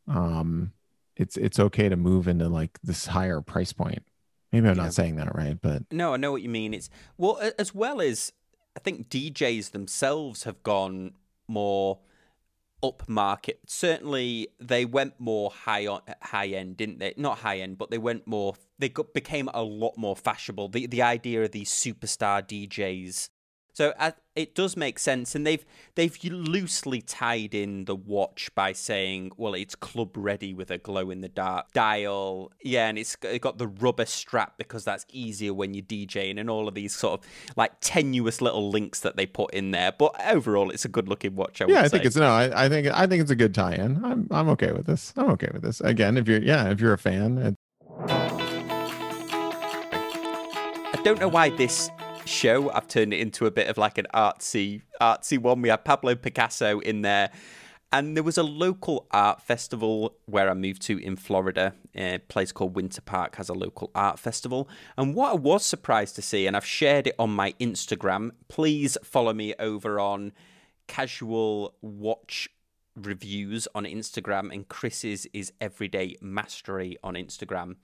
um 0.08 0.72
it's 1.16 1.36
it's 1.36 1.58
okay 1.58 1.88
to 1.88 1.96
move 1.96 2.26
into 2.26 2.48
like 2.48 2.78
this 2.82 3.06
higher 3.06 3.40
price 3.40 3.72
point 3.72 4.02
maybe 4.50 4.68
i'm 4.68 4.76
yeah. 4.76 4.82
not 4.82 4.94
saying 4.94 5.16
that 5.16 5.34
right 5.34 5.58
but 5.62 5.82
no 5.90 6.14
i 6.14 6.16
know 6.16 6.32
what 6.32 6.42
you 6.42 6.48
mean 6.48 6.74
it's 6.74 6.90
well 7.16 7.40
as 7.58 7.74
well 7.74 8.00
as 8.00 8.32
I 8.76 8.80
think 8.80 9.08
DJs 9.08 9.72
themselves 9.72 10.44
have 10.44 10.62
gone 10.62 11.12
more 11.46 12.00
upmarket. 12.82 13.58
Certainly, 13.66 14.48
they 14.58 14.84
went 14.84 15.14
more 15.18 15.50
high 15.50 15.86
on 15.86 16.00
high 16.22 16.48
end, 16.48 16.76
didn't 16.76 16.98
they? 16.98 17.14
Not 17.16 17.38
high 17.38 17.58
end, 17.58 17.78
but 17.78 17.90
they 17.90 17.98
went 17.98 18.26
more. 18.26 18.54
They 18.78 18.88
got, 18.88 19.12
became 19.12 19.48
a 19.52 19.62
lot 19.62 19.96
more 19.96 20.16
fashionable. 20.16 20.68
The 20.68 20.86
the 20.86 21.02
idea 21.02 21.42
of 21.42 21.52
these 21.52 21.70
superstar 21.70 22.42
DJs 22.42 23.28
so 23.74 23.94
uh, 23.98 24.12
it 24.37 24.54
does 24.54 24.76
make 24.76 24.98
sense, 24.98 25.35
and 25.35 25.46
they've 25.46 25.64
they've 25.94 26.16
loosely 26.24 27.00
tied 27.00 27.54
in 27.54 27.87
the 27.87 27.96
watch 27.96 28.50
by 28.54 28.72
saying, 28.72 29.32
well, 29.37 29.54
it's 29.54 29.74
club 29.74 30.14
ready 30.16 30.52
with 30.52 30.70
a 30.70 30.76
glow 30.76 31.11
in 31.11 31.22
the 31.22 31.28
dark 31.28 31.72
dial, 31.72 32.52
yeah, 32.62 32.88
and 32.88 32.98
it's 32.98 33.16
got 33.16 33.56
the 33.56 33.66
rubber 33.66 34.04
strap 34.04 34.58
because 34.58 34.85
that's 34.85 35.06
easier 35.11 35.54
when 35.54 35.72
you're 35.72 35.85
DJing, 35.85 36.38
and 36.38 36.50
all 36.50 36.68
of 36.68 36.74
these 36.74 36.94
sort 36.94 37.20
of 37.20 37.26
like 37.56 37.72
tenuous 37.80 38.42
little 38.42 38.70
links 38.70 39.00
that 39.00 39.16
they 39.16 39.24
put 39.24 39.52
in 39.54 39.70
there. 39.70 39.92
But 39.92 40.14
overall, 40.26 40.70
it's 40.70 40.85
a 40.85 40.88
good 40.88 41.08
looking 41.08 41.35
watch. 41.35 41.62
I 41.62 41.66
yeah, 41.66 41.82
I 41.82 41.88
think 41.88 42.04
it's 42.04 42.16
no, 42.16 42.30
I, 42.30 42.66
I, 42.66 42.68
think 42.68 42.88
I 42.88 43.06
think 43.06 43.22
it's 43.22 43.30
a 43.30 43.37
good 43.37 43.54
tie-in. 43.54 44.04
I'm 44.04 44.28
I'm 44.30 44.50
okay 44.50 44.72
with 44.72 44.87
this. 44.87 45.14
I'm 45.16 45.30
okay 45.30 45.48
with 45.52 45.62
this. 45.62 45.80
Again, 45.80 46.18
if 46.18 46.28
you're 46.28 46.42
yeah, 46.42 46.70
if 46.70 46.80
you're 46.80 46.92
a 46.92 46.98
fan. 46.98 47.56
I 50.94 51.00
don't 51.04 51.18
know 51.18 51.28
why 51.28 51.50
this 51.50 51.90
show. 52.24 52.70
I've 52.70 52.88
turned 52.88 53.12
it 53.12 53.20
into 53.20 53.46
a 53.46 53.50
bit 53.50 53.68
of 53.68 53.78
like 53.78 53.98
an 53.98 54.06
artsy, 54.14 54.82
artsy 55.00 55.38
one. 55.38 55.62
We 55.62 55.68
had 55.68 55.85
Pablo 55.85 56.14
Picasso 56.14 56.80
in 56.80 57.02
there. 57.02 57.30
And 57.94 58.16
there 58.16 58.24
was 58.24 58.38
a 58.38 58.42
local 58.42 59.06
art 59.11 59.42
festival 59.42 60.14
where 60.24 60.48
I 60.48 60.54
moved 60.54 60.80
to 60.82 60.96
in 60.96 61.14
Florida. 61.14 61.74
A 61.94 62.18
place 62.18 62.50
called 62.50 62.74
Winter 62.74 63.02
Park 63.02 63.37
has 63.37 63.50
a 63.50 63.54
local 63.54 63.90
art 63.94 64.18
festival. 64.18 64.66
And 64.96 65.14
what 65.14 65.32
I 65.32 65.35
was 65.35 65.62
surprised 65.64 66.16
to 66.16 66.22
see, 66.22 66.46
and 66.46 66.56
I've 66.56 66.64
shared 66.64 67.08
it 67.08 67.14
on 67.18 67.30
my 67.30 67.52
Instagram, 67.61 68.30
please 68.48 68.96
follow 69.04 69.35
me 69.35 69.54
over 69.58 70.00
on 70.00 70.32
Casual 70.87 71.74
Watch 71.82 72.48
Reviews 72.96 73.68
on 73.74 73.85
Instagram, 73.85 74.52
and 74.52 74.68
Chris's 74.68 75.26
is 75.32 75.52
Everyday 75.61 76.16
Mastery 76.20 76.96
on 77.02 77.14
Instagram. 77.14 77.76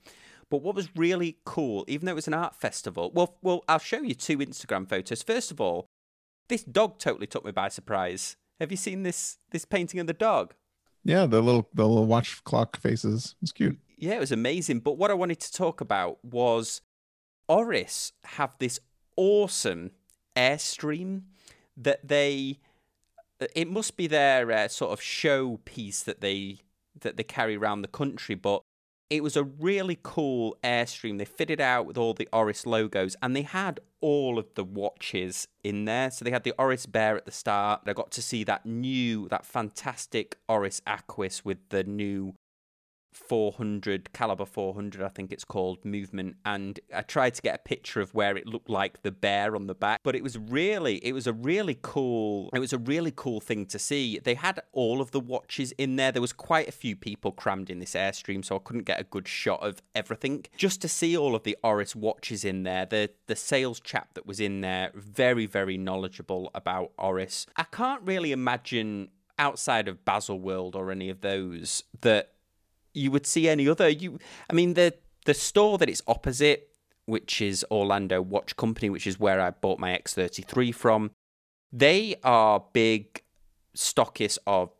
But 0.49 0.61
what 0.61 0.75
was 0.75 0.95
really 0.95 1.37
cool, 1.45 1.85
even 1.87 2.05
though 2.05 2.13
it 2.13 2.15
was 2.15 2.27
an 2.27 2.33
art 2.33 2.55
festival, 2.55 3.11
well, 3.13 3.37
well, 3.41 3.63
I'll 3.67 3.79
show 3.79 4.01
you 4.01 4.15
two 4.15 4.39
Instagram 4.39 4.89
photos. 4.89 5.21
First 5.21 5.51
of 5.51 5.61
all, 5.61 5.85
this 6.47 6.63
dog 6.63 6.97
totally 6.97 7.27
took 7.27 7.45
me 7.45 7.51
by 7.51 7.69
surprise. 7.69 8.35
Have 8.59 8.71
you 8.71 8.77
seen 8.77 9.03
this 9.03 9.37
this 9.51 9.65
painting 9.65 9.99
of 9.99 10.07
the 10.07 10.13
dog? 10.13 10.53
Yeah, 11.03 11.25
the 11.27 11.41
little 11.41 11.69
the 11.73 11.87
little 11.87 12.05
watch 12.05 12.43
clock 12.43 12.79
faces. 12.79 13.35
It's 13.41 13.51
cute. 13.51 13.77
Yeah, 13.97 14.15
it 14.15 14.19
was 14.19 14.31
amazing. 14.31 14.79
But 14.79 14.97
what 14.97 15.11
I 15.11 15.13
wanted 15.13 15.39
to 15.41 15.51
talk 15.51 15.81
about 15.81 16.23
was 16.23 16.81
Oris 17.47 18.13
have 18.23 18.55
this 18.59 18.79
awesome 19.15 19.91
airstream 20.35 21.23
that 21.77 22.07
they 22.07 22.59
it 23.55 23.69
must 23.69 23.97
be 23.97 24.07
their 24.07 24.51
uh, 24.51 24.67
sort 24.67 24.91
of 24.91 25.01
show 25.01 25.59
piece 25.65 26.03
that 26.03 26.21
they 26.21 26.59
that 26.99 27.17
they 27.17 27.23
carry 27.23 27.55
around 27.55 27.81
the 27.81 27.87
country 27.87 28.35
but 28.35 28.61
it 29.09 29.23
was 29.23 29.35
a 29.35 29.43
really 29.43 29.97
cool 30.03 30.57
airstream. 30.63 31.17
They 31.17 31.25
fitted 31.25 31.59
out 31.59 31.85
with 31.85 31.97
all 31.97 32.13
the 32.13 32.29
Oris 32.31 32.65
logos 32.65 33.15
and 33.21 33.35
they 33.35 33.41
had 33.41 33.79
all 34.01 34.37
of 34.37 34.45
the 34.53 34.63
watches 34.63 35.47
in 35.63 35.85
there. 35.85 36.11
So 36.11 36.23
they 36.23 36.31
had 36.31 36.43
the 36.43 36.53
Oris 36.59 36.85
Bear 36.85 37.17
at 37.17 37.25
the 37.25 37.31
start. 37.31 37.81
I 37.85 37.93
got 37.93 38.11
to 38.11 38.21
see 38.21 38.43
that 38.43 38.65
new, 38.65 39.27
that 39.29 39.45
fantastic 39.45 40.37
Oris 40.47 40.81
Aquis 40.85 41.43
with 41.43 41.57
the 41.69 41.83
new 41.83 42.35
400 43.11 44.13
caliber 44.13 44.45
400 44.45 45.01
i 45.01 45.07
think 45.07 45.31
it's 45.31 45.43
called 45.43 45.83
movement 45.83 46.35
and 46.45 46.79
i 46.95 47.01
tried 47.01 47.33
to 47.33 47.41
get 47.41 47.55
a 47.55 47.59
picture 47.59 48.01
of 48.01 48.13
where 48.13 48.37
it 48.37 48.45
looked 48.45 48.69
like 48.69 49.01
the 49.01 49.11
bear 49.11 49.55
on 49.55 49.67
the 49.67 49.75
back 49.75 50.01
but 50.03 50.15
it 50.15 50.23
was 50.23 50.37
really 50.37 50.95
it 51.05 51.13
was 51.13 51.27
a 51.27 51.33
really 51.33 51.77
cool 51.81 52.49
it 52.53 52.59
was 52.59 52.73
a 52.73 52.77
really 52.77 53.11
cool 53.15 53.39
thing 53.39 53.65
to 53.65 53.79
see. 53.79 54.19
They 54.19 54.35
had 54.35 54.59
all 54.71 55.01
of 55.01 55.11
the 55.11 55.19
watches 55.19 55.71
in 55.73 55.95
there. 55.95 56.11
There 56.11 56.21
was 56.21 56.33
quite 56.33 56.67
a 56.67 56.71
few 56.71 56.95
people 56.95 57.31
crammed 57.31 57.69
in 57.69 57.79
this 57.79 57.93
airstream 57.93 58.43
so 58.43 58.55
i 58.55 58.59
couldn't 58.59 58.85
get 58.85 58.99
a 58.99 59.03
good 59.03 59.27
shot 59.27 59.61
of 59.61 59.81
everything. 59.95 60.45
Just 60.57 60.81
to 60.81 60.87
see 60.87 61.17
all 61.17 61.35
of 61.35 61.43
the 61.43 61.57
oris 61.63 61.95
watches 61.95 62.43
in 62.45 62.63
there 62.63 62.85
the 62.85 63.09
the 63.27 63.35
sales 63.35 63.79
chap 63.79 64.13
that 64.13 64.25
was 64.25 64.39
in 64.39 64.61
there 64.61 64.91
very 64.95 65.45
very 65.45 65.77
knowledgeable 65.77 66.51
about 66.53 66.91
oris. 66.97 67.45
I 67.55 67.63
can't 67.63 68.01
really 68.03 68.31
imagine 68.31 69.09
outside 69.37 69.87
of 69.87 70.03
Baselworld 70.03 70.75
or 70.75 70.91
any 70.91 71.09
of 71.09 71.21
those 71.21 71.83
that 72.01 72.33
you 72.93 73.11
would 73.11 73.25
see 73.25 73.47
any 73.49 73.67
other. 73.67 73.89
You, 73.89 74.19
I 74.49 74.53
mean, 74.53 74.73
the 74.73 74.93
the 75.25 75.33
store 75.33 75.77
that 75.77 75.89
it's 75.89 76.01
opposite, 76.07 76.69
which 77.05 77.41
is 77.41 77.65
Orlando 77.69 78.21
Watch 78.21 78.55
Company, 78.55 78.89
which 78.89 79.07
is 79.07 79.19
where 79.19 79.39
I 79.41 79.51
bought 79.51 79.79
my 79.79 79.97
X33 79.97 80.73
from. 80.73 81.11
They 81.71 82.15
are 82.23 82.63
big 82.73 83.23
stockists 83.75 84.37
of 84.47 84.71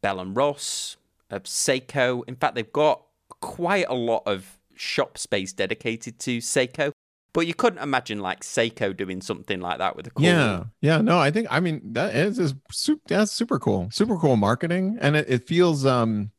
Bell 0.00 0.20
and 0.20 0.36
Ross, 0.36 0.96
of 1.30 1.44
Seiko. 1.44 2.22
In 2.26 2.36
fact, 2.36 2.54
they've 2.54 2.72
got 2.72 3.02
quite 3.40 3.86
a 3.88 3.94
lot 3.94 4.22
of 4.26 4.58
shop 4.74 5.18
space 5.18 5.52
dedicated 5.52 6.18
to 6.20 6.38
Seiko. 6.38 6.92
But 7.32 7.46
you 7.46 7.54
couldn't 7.54 7.78
imagine 7.80 8.18
like 8.18 8.40
Seiko 8.40 8.96
doing 8.96 9.20
something 9.20 9.60
like 9.60 9.78
that 9.78 9.94
with 9.94 10.08
a 10.08 10.10
cool. 10.10 10.26
Yeah, 10.26 10.64
yeah. 10.80 11.00
No, 11.00 11.18
I 11.18 11.30
think 11.30 11.46
I 11.48 11.60
mean 11.60 11.80
that 11.92 12.14
is, 12.14 12.40
is 12.40 12.54
super, 12.72 13.00
that's 13.06 13.30
super 13.30 13.60
cool, 13.60 13.88
super 13.92 14.16
cool 14.16 14.36
marketing, 14.36 14.98
and 15.00 15.14
it, 15.14 15.26
it 15.28 15.46
feels 15.46 15.86
um 15.86 16.32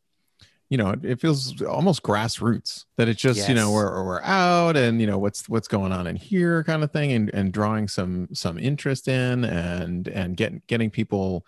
you 0.72 0.78
know, 0.78 0.96
it, 1.04 1.20
feels 1.20 1.62
almost 1.64 2.02
grassroots 2.02 2.86
that 2.96 3.10
it's 3.10 3.22
just, 3.22 3.40
yes. 3.40 3.50
you 3.50 3.54
know, 3.54 3.74
we're, 3.74 4.06
we're 4.06 4.22
out 4.22 4.78
and, 4.78 5.02
you 5.02 5.06
know, 5.06 5.18
what's, 5.18 5.50
what's 5.50 5.68
going 5.68 5.92
on 5.92 6.08
in 6.08 6.16
here 6.16 6.64
kind 6.64 6.82
of 6.82 6.92
thing 6.92 7.12
and, 7.12 7.30
and 7.34 7.52
drawing 7.52 7.90
some, 7.90 8.30
some 8.32 8.58
interest 8.58 9.10
in 9.10 9.44
and, 9.44 10.08
and 10.08 10.38
getting, 10.38 10.62
getting 10.68 10.90
people, 10.90 11.46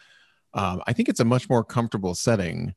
um, 0.54 0.82
I 0.88 0.92
think 0.92 1.08
it's 1.08 1.22
a 1.22 1.26
much 1.26 1.50
more 1.50 1.64
comfortable 1.64 2.16
setting 2.16 2.76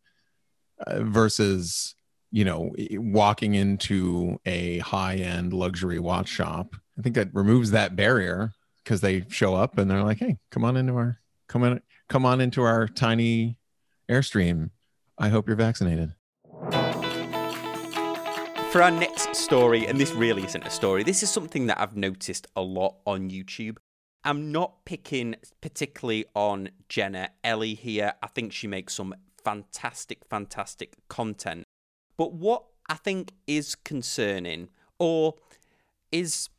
uh, 0.86 1.02
versus, 1.02 1.96
you 2.30 2.44
know, 2.44 2.72
walking 2.92 3.56
into 3.56 4.38
a 4.46 4.78
high 4.78 5.16
end 5.16 5.52
luxury 5.52 5.98
watch 5.98 6.28
shop. 6.28 6.76
I 6.96 7.02
think 7.02 7.16
that 7.16 7.34
removes 7.34 7.72
that 7.72 7.96
barrier 7.96 8.52
because 8.84 9.00
they 9.00 9.24
show 9.30 9.56
up 9.56 9.78
and 9.78 9.90
they're 9.90 10.04
like, 10.04 10.18
Hey, 10.18 10.38
come 10.52 10.64
on 10.64 10.76
into 10.76 10.94
our, 10.94 11.18
come 11.48 11.64
on, 11.64 11.80
come 12.08 12.24
on 12.24 12.40
into 12.40 12.62
our 12.62 12.86
tiny 12.86 13.58
airstream. 14.08 14.70
I 15.18 15.28
hope 15.28 15.48
you're 15.48 15.56
vaccinated 15.56 16.12
for 18.76 18.82
our 18.82 18.90
next 18.90 19.34
story, 19.34 19.86
and 19.86 19.98
this 19.98 20.12
really 20.12 20.44
isn't 20.44 20.66
a 20.66 20.68
story, 20.68 21.02
this 21.02 21.22
is 21.22 21.30
something 21.30 21.64
that 21.64 21.80
I've 21.80 21.96
noticed 21.96 22.46
a 22.54 22.60
lot 22.60 22.96
on 23.06 23.30
YouTube. 23.30 23.78
I'm 24.22 24.52
not 24.52 24.84
picking 24.84 25.36
particularly 25.62 26.26
on 26.34 26.68
Jenni 26.86 27.28
Elle 27.42 27.74
here. 27.74 28.12
I 28.22 28.26
think 28.26 28.52
she 28.52 28.66
makes 28.66 28.92
some 28.92 29.14
fantastic, 29.42 30.26
fantastic 30.28 30.92
content. 31.08 31.64
But 32.18 32.34
what 32.34 32.64
I 32.86 32.96
think 32.96 33.32
is 33.46 33.76
concerning, 33.76 34.68
or 34.98 35.36
is 36.12 36.50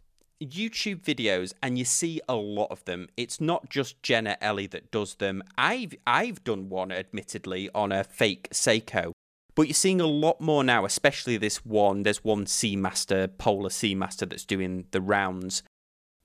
YouTube 0.41 1.03
videos, 1.03 1.53
and 1.61 1.77
you 1.77 1.85
see 1.85 2.19
a 2.27 2.33
lot 2.33 2.71
of 2.71 2.83
them. 2.85 3.09
It's 3.15 3.39
not 3.39 3.69
just 3.69 4.01
Jenni 4.01 4.37
Elle 4.41 4.67
that 4.71 4.89
does 4.89 5.13
them. 5.17 5.43
I've 5.55 5.93
I've 6.07 6.43
done 6.43 6.69
one, 6.69 6.91
admittedly, 6.91 7.69
on 7.75 7.91
a 7.91 8.03
fake 8.03 8.49
Seiko, 8.49 9.11
but 9.57 9.67
you're 9.67 9.73
seeing 9.73 9.99
a 9.99 10.05
lot 10.05 10.39
more 10.39 10.63
now, 10.63 10.85
especially 10.85 11.35
this 11.35 11.65
one. 11.65 12.03
There's 12.03 12.23
one 12.23 12.45
Seamaster, 12.45 13.27
Polar 13.39 13.69
Seamaster, 13.69 14.29
that's 14.29 14.45
doing 14.45 14.85
the 14.91 15.01
rounds. 15.01 15.63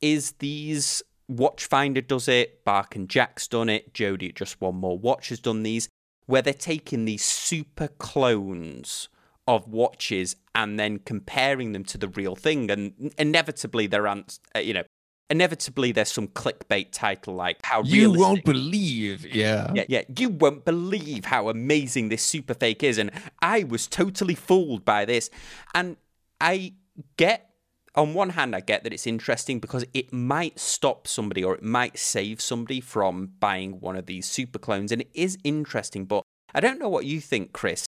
Is 0.03 0.33
these 0.33 1.03
Watchfinder 1.31 2.07
does 2.07 2.29
it, 2.29 2.63
Bark 2.63 2.95
and 2.95 3.09
Jack's 3.09 3.49
done 3.49 3.71
it, 3.71 3.95
Jody 3.95 4.33
Just 4.33 4.61
One 4.61 4.77
More 4.77 4.99
Watch 4.99 5.31
has 5.31 5.41
done 5.41 5.63
these, 5.63 5.89
where 6.27 6.43
they're 6.43 6.53
taking 6.53 7.07
these 7.07 7.25
super 7.25 7.89
clones 7.89 9.09
of 9.49 9.67
watches 9.67 10.37
and 10.55 10.79
then 10.79 10.99
comparing 10.99 11.73
them 11.73 11.85
to 11.85 11.97
the 11.97 12.09
real 12.09 12.37
thing, 12.37 12.71
and 12.71 13.15
inevitably 13.17 13.87
there 13.87 14.07
aren't, 14.07 14.41
uh, 14.55 14.59
you 14.59 14.75
know, 14.75 14.85
inevitably 15.33 15.91
there's 15.93 16.13
some 16.13 16.29
clickbait 16.29 16.89
title 16.93 17.35
like 17.35 17.59
how 17.65 17.83
You 17.83 18.03
realistic- 18.13 18.21
won't 18.21 18.45
believe. 18.45 19.27
Yeah. 19.35 19.73
yeah, 19.75 19.85
yeah, 19.89 20.03
you 20.17 20.29
won't 20.29 20.65
believe 20.65 21.25
how 21.25 21.49
amazing 21.49 22.09
this 22.11 22.23
super 22.23 22.55
fake 22.55 22.83
is, 22.85 22.99
and 22.99 23.11
I 23.41 23.65
was 23.65 23.87
totally 23.89 24.35
fooled 24.37 24.85
by 24.85 25.05
this. 25.07 25.31
And 25.75 25.97
I 26.41 26.75
get, 27.17 27.51
on 27.95 28.15
one 28.15 28.31
hand, 28.31 28.55
I 28.55 28.61
get 28.61 28.85
that 28.85 28.93
it's 28.93 29.07
interesting 29.07 29.59
because 29.59 29.85
it 29.95 30.13
might 30.13 30.59
stop 30.61 31.09
somebody 31.09 31.43
or 31.43 31.55
it 31.55 31.63
might 31.63 31.99
save 31.99 32.41
somebody 32.41 32.81
from 32.81 33.33
buying 33.41 33.81
one 33.81 33.97
of 33.97 34.07
these 34.07 34.27
super 34.27 34.59
clones, 34.59 34.93
and 34.93 35.01
it 35.03 35.11
is 35.15 35.39
interesting. 35.45 36.05
But 36.05 36.23
I 36.55 36.61
don't 36.61 36.79
know 36.79 36.89
what 36.91 37.07
you 37.07 37.21
think, 37.21 37.53
Chris. 37.53 37.87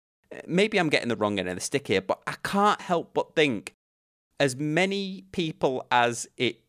Maybe 0.47 0.79
I'm 0.79 0.91
getting 0.91 1.09
the 1.09 1.17
wrong 1.17 1.39
end 1.41 1.49
of 1.49 1.55
the 1.57 1.61
stick 1.61 1.89
here, 1.89 2.01
but 2.03 2.21
I 2.27 2.35
can't 2.45 2.81
help 2.83 3.15
but 3.15 3.35
think 3.35 3.73
as 4.39 4.55
many 4.57 5.25
people 5.33 5.87
as 5.91 6.29
it 6.37 6.61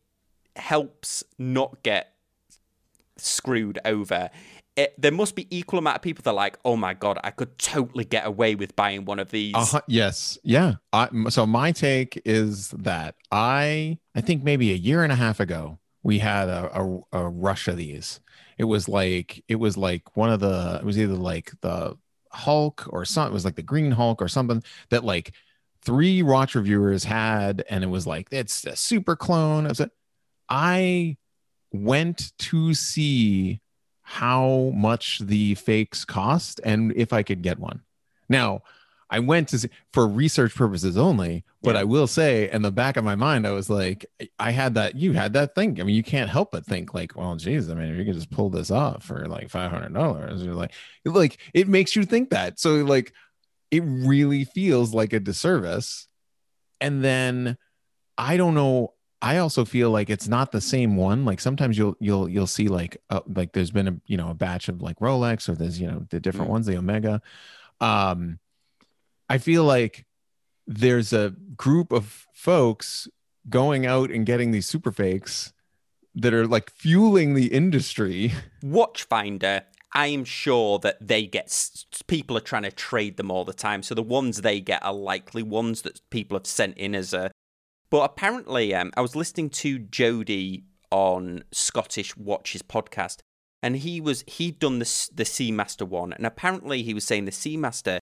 helps 0.56 1.24
not 1.38 1.82
get 1.82 2.14
screwed 3.16 3.78
over. 3.84 4.30
It, 4.74 4.94
there 4.98 5.12
must 5.12 5.34
be 5.36 5.46
equal 5.50 5.78
amount 5.78 5.96
of 5.96 6.02
people 6.02 6.22
that 6.22 6.30
are 6.30 6.34
like, 6.34 6.58
oh 6.64 6.76
my 6.76 6.94
god, 6.94 7.18
I 7.22 7.30
could 7.30 7.58
totally 7.58 8.04
get 8.04 8.26
away 8.26 8.54
with 8.54 8.74
buying 8.74 9.04
one 9.04 9.18
of 9.18 9.30
these. 9.30 9.54
Uh-huh, 9.54 9.82
yes. 9.86 10.38
Yeah. 10.42 10.74
I, 10.92 11.08
so 11.28 11.44
my 11.46 11.72
take 11.72 12.20
is 12.24 12.70
that 12.70 13.16
I 13.30 13.98
I 14.14 14.22
think 14.22 14.44
maybe 14.44 14.72
a 14.72 14.76
year 14.76 15.02
and 15.02 15.12
a 15.12 15.16
half 15.16 15.40
ago 15.40 15.78
we 16.02 16.18
had 16.18 16.48
a, 16.48 16.80
a, 16.80 17.00
a 17.12 17.28
rush 17.28 17.68
of 17.68 17.76
these. 17.76 18.20
It 18.58 18.64
was 18.64 18.88
like 18.88 19.44
it 19.48 19.56
was 19.56 19.76
like 19.76 20.16
one 20.16 20.30
of 20.30 20.40
the 20.40 20.78
it 20.80 20.84
was 20.84 20.98
either 20.98 21.14
like 21.14 21.52
the 21.60 21.96
Hulk 22.30 22.86
or 22.90 23.04
something. 23.04 23.32
It 23.32 23.34
was 23.34 23.44
like 23.44 23.56
the 23.56 23.62
Green 23.62 23.90
Hulk 23.90 24.22
or 24.22 24.28
something 24.28 24.62
that 24.90 25.04
like 25.04 25.32
three 25.82 26.22
watch 26.22 26.54
reviewers 26.54 27.04
had, 27.04 27.64
and 27.68 27.84
it 27.84 27.88
was 27.88 28.06
like 28.06 28.28
it's 28.30 28.64
a 28.64 28.76
super 28.76 29.16
clone. 29.16 29.66
I 29.66 29.68
was 29.68 29.80
like, 29.80 29.90
I 30.52 31.16
went 31.72 32.36
to 32.38 32.74
see 32.74 33.60
how 34.02 34.70
much 34.74 35.20
the 35.20 35.54
fakes 35.54 36.04
cost 36.04 36.60
and 36.62 36.92
if 36.94 37.14
I 37.14 37.22
could 37.22 37.40
get 37.40 37.58
one. 37.58 37.80
Now, 38.28 38.60
I 39.08 39.20
went 39.20 39.48
to 39.48 39.58
see, 39.58 39.70
for 39.94 40.06
research 40.06 40.54
purposes 40.54 40.98
only, 40.98 41.44
but 41.62 41.74
Yeah. 41.74 41.80
I 41.80 41.84
will 41.84 42.06
say, 42.06 42.50
in 42.50 42.60
the 42.60 42.70
back 42.70 42.98
of 42.98 43.04
my 43.04 43.14
mind, 43.14 43.46
I 43.46 43.52
was 43.52 43.70
like, 43.70 44.04
I 44.38 44.50
had 44.50 44.74
that. 44.74 44.96
You 44.96 45.12
had 45.12 45.32
that 45.32 45.54
thing. 45.54 45.80
I 45.80 45.84
mean, 45.84 45.96
you 45.96 46.02
can't 46.02 46.28
help 46.28 46.50
but 46.52 46.66
think 46.66 46.92
like, 46.92 47.16
well, 47.16 47.34
geez, 47.36 47.70
I 47.70 47.74
mean, 47.74 47.90
if 47.90 47.96
you 47.96 48.04
could 48.04 48.14
just 48.14 48.30
pull 48.30 48.50
this 48.50 48.70
off 48.70 49.04
for 49.04 49.26
like 49.26 49.48
five 49.48 49.70
hundred 49.70 49.94
dollars, 49.94 50.42
you're 50.42 50.54
like, 50.54 50.72
like 51.06 51.38
it 51.54 51.68
makes 51.68 51.96
you 51.96 52.04
think 52.04 52.30
that. 52.30 52.58
So 52.60 52.76
like, 52.84 53.12
it 53.70 53.82
really 53.86 54.44
feels 54.44 54.92
like 54.92 55.14
a 55.14 55.20
disservice. 55.20 56.06
And 56.80 57.02
then 57.02 57.56
I 58.18 58.36
don't 58.36 58.54
know. 58.54 58.92
I 59.22 59.38
also 59.38 59.64
feel 59.64 59.90
like 59.90 60.10
it's 60.10 60.26
not 60.26 60.50
the 60.50 60.60
same 60.60 60.96
one. 60.96 61.24
Like 61.24 61.40
sometimes 61.40 61.78
you'll 61.78 61.96
you'll 62.00 62.28
you'll 62.28 62.46
see 62.48 62.66
like 62.68 62.96
uh, 63.08 63.20
like 63.26 63.52
there's 63.52 63.70
been 63.70 63.88
a 63.88 63.96
you 64.06 64.16
know 64.16 64.30
a 64.30 64.34
batch 64.34 64.68
of 64.68 64.82
like 64.82 64.98
Rolex 64.98 65.48
or 65.48 65.54
there's 65.54 65.80
you 65.80 65.86
know 65.86 66.04
the 66.10 66.20
different 66.20 66.48
Mm. 66.48 66.52
ones 66.52 66.66
the 66.66 66.76
Omega. 66.76 67.22
Um, 67.80 68.38
I 69.28 69.38
feel 69.38 69.64
like 69.64 70.04
there's 70.66 71.12
a 71.12 71.34
group 71.56 71.92
of 71.92 72.26
folks 72.34 73.08
going 73.48 73.86
out 73.86 74.10
and 74.10 74.26
getting 74.26 74.50
these 74.50 74.66
super 74.66 74.92
fakes 74.92 75.52
that 76.14 76.34
are 76.34 76.46
like 76.46 76.70
fueling 76.70 77.34
the 77.34 77.46
industry. 77.52 78.32
Watchfinder, 78.62 79.62
I 79.92 80.06
am 80.08 80.24
sure 80.24 80.78
that 80.80 81.06
they 81.06 81.26
get 81.26 81.70
people 82.06 82.36
are 82.36 82.40
trying 82.40 82.62
to 82.62 82.70
trade 82.72 83.16
them 83.16 83.30
all 83.30 83.44
the 83.44 83.52
time. 83.52 83.82
So 83.82 83.94
the 83.94 84.02
ones 84.02 84.42
they 84.42 84.60
get 84.60 84.84
are 84.84 84.92
likely 84.92 85.42
ones 85.42 85.82
that 85.82 86.00
people 86.10 86.36
have 86.36 86.46
sent 86.46 86.76
in 86.78 86.94
as 86.94 87.12
a. 87.12 87.30
But 87.92 88.04
apparently, 88.04 88.74
um, 88.74 88.90
I 88.96 89.02
was 89.02 89.14
listening 89.14 89.50
to 89.50 89.78
Jody 89.78 90.64
on 90.90 91.44
Scottish 91.52 92.16
Watches 92.16 92.62
podcast, 92.62 93.18
and 93.62 93.76
he 93.76 94.00
was 94.00 94.24
he'd 94.26 94.58
done 94.58 94.78
the 94.78 95.10
the 95.14 95.24
Seamaster 95.24 95.86
one, 95.86 96.14
and 96.14 96.24
apparently 96.24 96.82
he 96.82 96.94
was 96.94 97.04
saying 97.04 97.26
the 97.26 97.30
Seamaster 97.30 97.98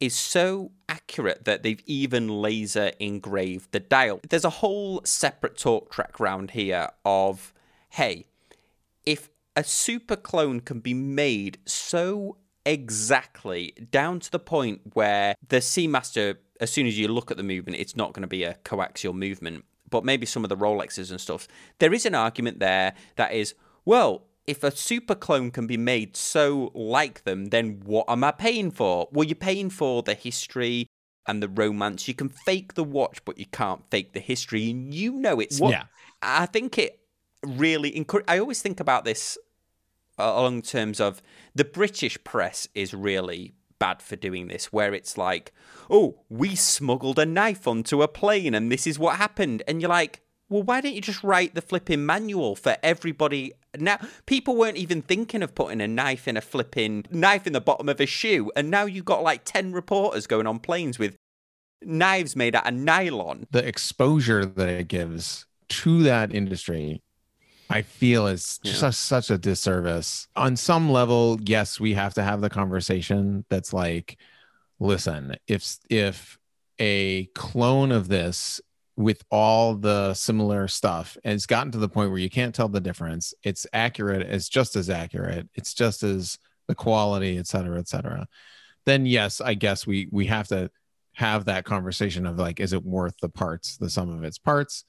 is 0.00 0.14
so 0.14 0.72
accurate 0.88 1.44
that 1.44 1.62
they've 1.62 1.82
even 1.84 2.28
laser 2.40 2.92
engraved 2.98 3.72
the 3.72 3.80
dial. 3.80 4.20
There's 4.26 4.46
a 4.46 4.50
whole 4.64 5.02
separate 5.04 5.58
talk 5.58 5.90
track 5.90 6.18
round 6.18 6.52
here 6.52 6.88
of 7.04 7.52
hey, 7.90 8.28
if 9.04 9.28
a 9.54 9.64
super 9.64 10.16
clone 10.16 10.60
can 10.60 10.80
be 10.80 10.94
made 10.94 11.58
so 11.66 12.38
exactly 12.64 13.74
down 13.90 14.18
to 14.20 14.32
the 14.32 14.38
point 14.38 14.80
where 14.94 15.34
the 15.46 15.58
Seamaster, 15.58 16.36
as 16.60 16.70
soon 16.70 16.86
as 16.86 16.98
you 16.98 17.08
look 17.08 17.30
at 17.30 17.36
the 17.36 17.42
movement, 17.42 17.78
it's 17.78 17.96
not 17.96 18.12
going 18.12 18.22
to 18.22 18.28
be 18.28 18.44
a 18.44 18.54
coaxial 18.64 19.14
movement, 19.14 19.64
but 19.88 20.04
maybe 20.04 20.26
some 20.26 20.44
of 20.44 20.48
the 20.48 20.56
Rolexes 20.56 21.10
and 21.10 21.20
stuff, 21.20 21.46
there 21.78 21.92
is 21.92 22.06
an 22.06 22.14
argument 22.14 22.60
there 22.60 22.94
that 23.16 23.32
is, 23.32 23.54
well, 23.84 24.24
if 24.46 24.62
a 24.62 24.70
super 24.70 25.14
clone 25.14 25.50
can 25.50 25.66
be 25.66 25.76
made 25.76 26.16
so 26.16 26.70
like 26.74 27.24
them, 27.24 27.46
then 27.46 27.80
what 27.84 28.04
am 28.08 28.24
I 28.24 28.30
paying 28.30 28.70
for? 28.70 29.08
Well, 29.10 29.24
you're 29.24 29.34
paying 29.34 29.70
for 29.70 30.02
the 30.02 30.14
history 30.14 30.88
and 31.26 31.42
the 31.42 31.48
romance. 31.48 32.06
You 32.06 32.14
can 32.14 32.28
fake 32.28 32.74
the 32.74 32.84
watch, 32.84 33.24
but 33.24 33.38
you 33.38 33.46
can't 33.46 33.82
fake 33.90 34.12
the 34.12 34.20
history. 34.20 34.70
And 34.70 34.94
you 34.94 35.12
know 35.12 35.40
it's 35.40 35.60
what 35.60 35.72
Yeah. 35.72 35.84
I 36.22 36.46
think 36.46 36.78
it 36.78 37.00
really 37.44 37.90
encour- 37.92 38.24
I 38.28 38.38
always 38.38 38.62
think 38.62 38.80
about 38.80 39.04
this 39.04 39.36
uh, 40.18 40.32
along 40.36 40.62
terms 40.62 41.00
of 41.00 41.20
the 41.54 41.64
British 41.64 42.22
press 42.24 42.68
is 42.74 42.94
really 42.94 43.52
bad 43.78 44.02
for 44.02 44.16
doing 44.16 44.48
this, 44.48 44.72
where 44.72 44.94
it's 44.94 45.18
like, 45.18 45.52
oh, 45.90 46.20
we 46.28 46.54
smuggled 46.54 47.18
a 47.18 47.26
knife 47.26 47.66
onto 47.66 48.02
a 48.02 48.08
plane 48.08 48.54
and 48.54 48.70
this 48.70 48.86
is 48.86 48.98
what 48.98 49.16
happened. 49.16 49.62
And 49.66 49.80
you're 49.80 49.90
like, 49.90 50.20
well, 50.48 50.62
why 50.62 50.80
don't 50.80 50.94
you 50.94 51.00
just 51.00 51.24
write 51.24 51.54
the 51.54 51.62
flipping 51.62 52.06
manual 52.06 52.54
for 52.54 52.76
everybody? 52.82 53.52
Now, 53.78 53.98
people 54.26 54.56
weren't 54.56 54.76
even 54.76 55.02
thinking 55.02 55.42
of 55.42 55.54
putting 55.54 55.80
a 55.80 55.88
knife 55.88 56.28
in 56.28 56.36
a 56.36 56.40
flipping 56.40 57.04
knife 57.10 57.46
in 57.46 57.52
the 57.52 57.60
bottom 57.60 57.88
of 57.88 58.00
a 58.00 58.06
shoe. 58.06 58.52
And 58.54 58.70
now 58.70 58.84
you've 58.84 59.04
got 59.04 59.22
like 59.22 59.42
10 59.44 59.72
reporters 59.72 60.26
going 60.26 60.46
on 60.46 60.60
planes 60.60 60.98
with 60.98 61.16
knives 61.82 62.36
made 62.36 62.54
out 62.54 62.66
of 62.66 62.74
nylon. 62.74 63.46
The 63.50 63.66
exposure 63.66 64.44
that 64.44 64.68
it 64.68 64.88
gives 64.88 65.46
to 65.68 66.02
that 66.04 66.32
industry, 66.32 67.02
I 67.68 67.82
feel 67.82 68.26
is 68.26 68.60
Yeah. 68.62 68.72
just 68.74 69.02
such 69.06 69.30
a 69.30 69.38
disservice. 69.38 70.28
On 70.36 70.56
some 70.56 70.90
level, 70.90 71.38
yes, 71.42 71.80
we 71.80 71.94
have 71.94 72.14
to 72.14 72.22
have 72.22 72.40
the 72.40 72.50
conversation 72.50 73.44
that's 73.50 73.72
like, 73.72 74.18
listen, 74.78 75.36
if 75.46 75.78
if 75.90 76.38
a 76.78 77.26
clone 77.34 77.90
of 77.92 78.08
this 78.08 78.60
with 78.96 79.22
all 79.30 79.74
the 79.74 80.14
similar 80.14 80.68
stuff 80.68 81.16
and 81.24 81.34
it's 81.34 81.46
gotten 81.46 81.70
to 81.72 81.78
the 81.78 81.88
point 81.88 82.10
where 82.10 82.18
you 82.18 82.30
can't 82.30 82.54
tell 82.54 82.68
the 82.68 82.80
difference 82.80 83.34
it's 83.42 83.66
accurate 83.74 84.22
it's 84.22 84.48
just 84.48 84.74
as 84.74 84.88
accurate 84.88 85.48
it's 85.54 85.74
just 85.74 86.02
as 86.02 86.38
the 86.66 86.74
quality 86.74 87.36
et 87.36 87.46
cetera 87.46 87.78
et 87.78 87.86
cetera 87.88 88.26
then 88.86 89.04
yes 89.04 89.40
i 89.42 89.52
guess 89.52 89.86
we 89.86 90.08
we 90.12 90.24
have 90.26 90.48
to 90.48 90.70
have 91.12 91.44
that 91.44 91.64
conversation 91.66 92.24
of 92.26 92.38
like 92.38 92.58
is 92.58 92.72
it 92.72 92.82
worth 92.84 93.14
the 93.20 93.28
parts 93.28 93.76
the 93.76 93.90
sum 93.90 94.08
of 94.10 94.24
its 94.24 94.38
parts 94.38 94.84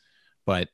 but 0.45 0.69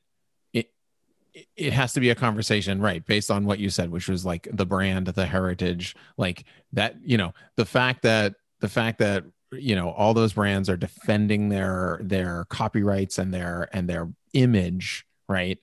it- 1.56 1.72
has 1.72 1.92
to 1.92 2.00
be 2.00 2.10
a 2.10 2.14
conversation 2.14 2.80
right 2.80 3.04
based 3.06 3.30
on 3.30 3.44
what 3.44 3.58
you 3.58 3.70
said 3.70 3.90
which 3.90 4.08
was 4.08 4.24
like 4.24 4.48
the 4.52 4.66
brand 4.66 5.06
the 5.08 5.26
heritage 5.26 5.96
like 6.16 6.44
that 6.72 6.96
you 7.04 7.16
know 7.16 7.32
the 7.56 7.64
fact 7.64 8.02
that 8.02 8.34
the 8.60 8.68
fact 8.68 8.98
that 8.98 9.24
you 9.52 9.74
know 9.74 9.90
all 9.90 10.14
those 10.14 10.32
brands 10.32 10.68
are 10.68 10.76
defending 10.76 11.48
their 11.48 12.00
their 12.02 12.44
copyrights 12.48 13.18
and 13.18 13.32
their 13.32 13.68
and 13.72 13.88
their 13.88 14.08
image 14.32 15.06
right? 15.28 15.58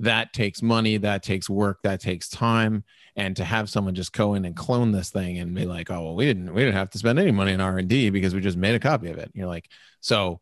That 0.00 0.32
takes 0.32 0.62
money 0.62 0.96
that 0.98 1.22
takes 1.22 1.48
work 1.48 1.82
that 1.82 2.00
takes 2.00 2.28
time. 2.28 2.84
And 3.14 3.36
to 3.36 3.44
have 3.44 3.68
someone 3.68 3.94
just 3.94 4.12
go 4.12 4.34
in 4.34 4.44
and 4.44 4.56
clone 4.56 4.90
this 4.90 5.10
thing 5.10 5.38
and 5.38 5.54
be 5.54 5.66
like 5.66 5.90
oh 5.90 6.02
well 6.02 6.14
we 6.14 6.24
didn't 6.24 6.52
we 6.54 6.62
didn't 6.62 6.76
have 6.76 6.90
to 6.90 6.98
spend 6.98 7.18
any 7.18 7.30
money 7.30 7.52
in 7.52 7.60
r&d 7.60 8.10
because 8.10 8.34
we 8.34 8.40
just 8.40 8.56
made 8.56 8.74
a 8.74 8.80
copy 8.80 9.10
of 9.10 9.18
it. 9.18 9.30
You're 9.34 9.46
like 9.46 9.68
so 10.00 10.40